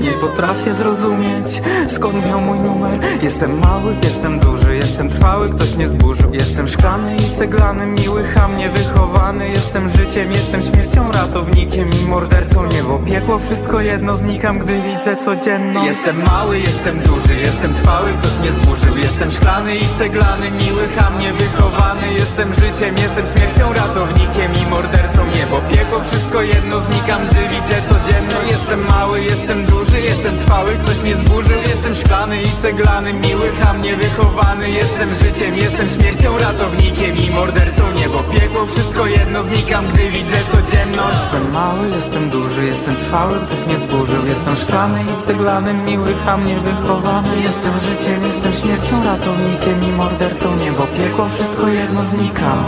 Nie 0.01 0.12
potrafię 0.12 0.73
zrozumieć, 0.73 1.62
skąd 1.88 2.25
miał 2.25 2.41
mój 2.41 2.60
numer. 2.60 2.99
Jestem 3.21 3.60
mały, 3.60 3.97
jestem 4.03 4.39
duży, 4.39 4.75
jestem 4.75 5.10
trwały, 5.10 5.49
ktoś 5.49 5.75
mnie 5.75 5.88
zburzył. 5.88 6.34
Jestem 6.34 6.67
szklany 6.67 7.15
i 7.15 7.38
ceglany, 7.38 7.86
miły, 7.86 8.23
hamnie 8.34 8.69
wychowany 8.69 9.50
Jestem 9.50 9.89
życiem, 9.89 10.32
jestem 10.32 10.62
śmiercią, 10.62 11.12
ratownikiem 11.12 11.89
i 12.02 12.06
mordercą 12.10 12.65
Niebo, 12.65 13.00
piekło, 13.00 13.39
wszystko 13.39 13.82
jedno, 13.82 14.17
znikam, 14.17 14.60
gdy 14.60 14.82
widzę 14.82 15.17
codzienno 15.17 15.86
Jestem 15.86 16.24
mały, 16.24 16.60
jestem 16.60 17.00
duży, 17.00 17.36
jestem 17.36 17.74
trwały, 17.74 18.13
ktoś 18.13 18.38
mnie 18.39 18.52
zburzył. 18.52 18.98
Jestem 18.98 19.32
szklany 19.32 19.76
i 19.76 19.86
ceglany, 19.98 20.52
miły, 20.52 20.88
hamnie 20.98 21.34
wychowany. 21.34 22.13
Jestem 22.13 22.54
życiem, 22.54 22.96
jestem 22.98 23.26
śmiercią, 23.28 23.74
ratownikiem 23.74 24.52
i 24.62 24.69
mordercą 24.69 25.22
Niebo, 25.36 25.62
piekło, 25.72 26.00
wszystko 26.04 26.41
jedno, 26.41 26.80
znikam, 26.80 27.22
gdy 27.28 27.41
widzę 27.54 27.78
codzienno 27.89 28.38
Jestem 28.52 28.88
mały, 28.88 29.22
jestem 29.22 29.65
duży, 29.65 29.83
jestem 29.99 30.38
trwały, 30.38 30.77
ktoś 30.84 31.01
mnie 31.01 31.15
zburzył 31.15 31.58
Jestem 31.67 31.95
szklany 31.95 32.41
i 32.41 32.62
ceglany, 32.62 33.13
miły, 33.13 33.49
hamnie 33.51 33.95
wychowany 33.95 34.69
Jestem 34.69 35.10
życiem, 35.13 35.56
jestem 35.56 35.88
śmiercią, 35.88 36.38
ratownikiem 36.38 37.17
i 37.17 37.29
mordercą. 37.32 37.84
Niebo, 37.91 38.23
piekło, 38.23 38.65
wszystko 38.65 39.06
jedno, 39.06 39.43
znikam, 39.43 39.86
gdy 39.88 40.10
widzę 40.10 40.38
codzienność. 40.51 41.19
Jestem 41.21 41.51
mały, 41.51 41.89
jestem 41.89 42.29
duży, 42.29 42.65
jestem 42.65 42.95
trwały, 42.95 43.39
ktoś 43.39 43.65
mnie 43.65 43.77
zburzył. 43.77 44.25
Jestem 44.25 44.56
szklany 44.56 45.03
i 45.03 45.21
ceglany, 45.25 45.73
miły, 45.73 46.13
hamnie 46.15 46.60
wychowany 46.60 47.41
Jestem 47.43 47.79
życiem, 47.79 48.23
jestem 48.23 48.53
śmiercią, 48.53 49.03
ratownikiem 49.03 49.84
i 49.84 49.91
mordercą. 49.91 50.56
Niebo, 50.56 50.88
piekło, 50.88 51.29
wszystko 51.29 51.67
jedno, 51.67 52.03
znikam. 52.03 52.63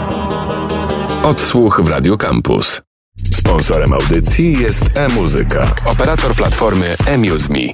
Odsłuch 1.22 1.80
w 1.80 1.88
Radio 1.88 2.16
Campus. 2.16 2.85
Sponsorem 3.34 3.92
audycji 3.92 4.52
jest 4.62 4.82
e-muzyka, 4.98 5.74
operator 5.86 6.34
platformy 6.34 6.94
eMuseMe. 7.06 7.72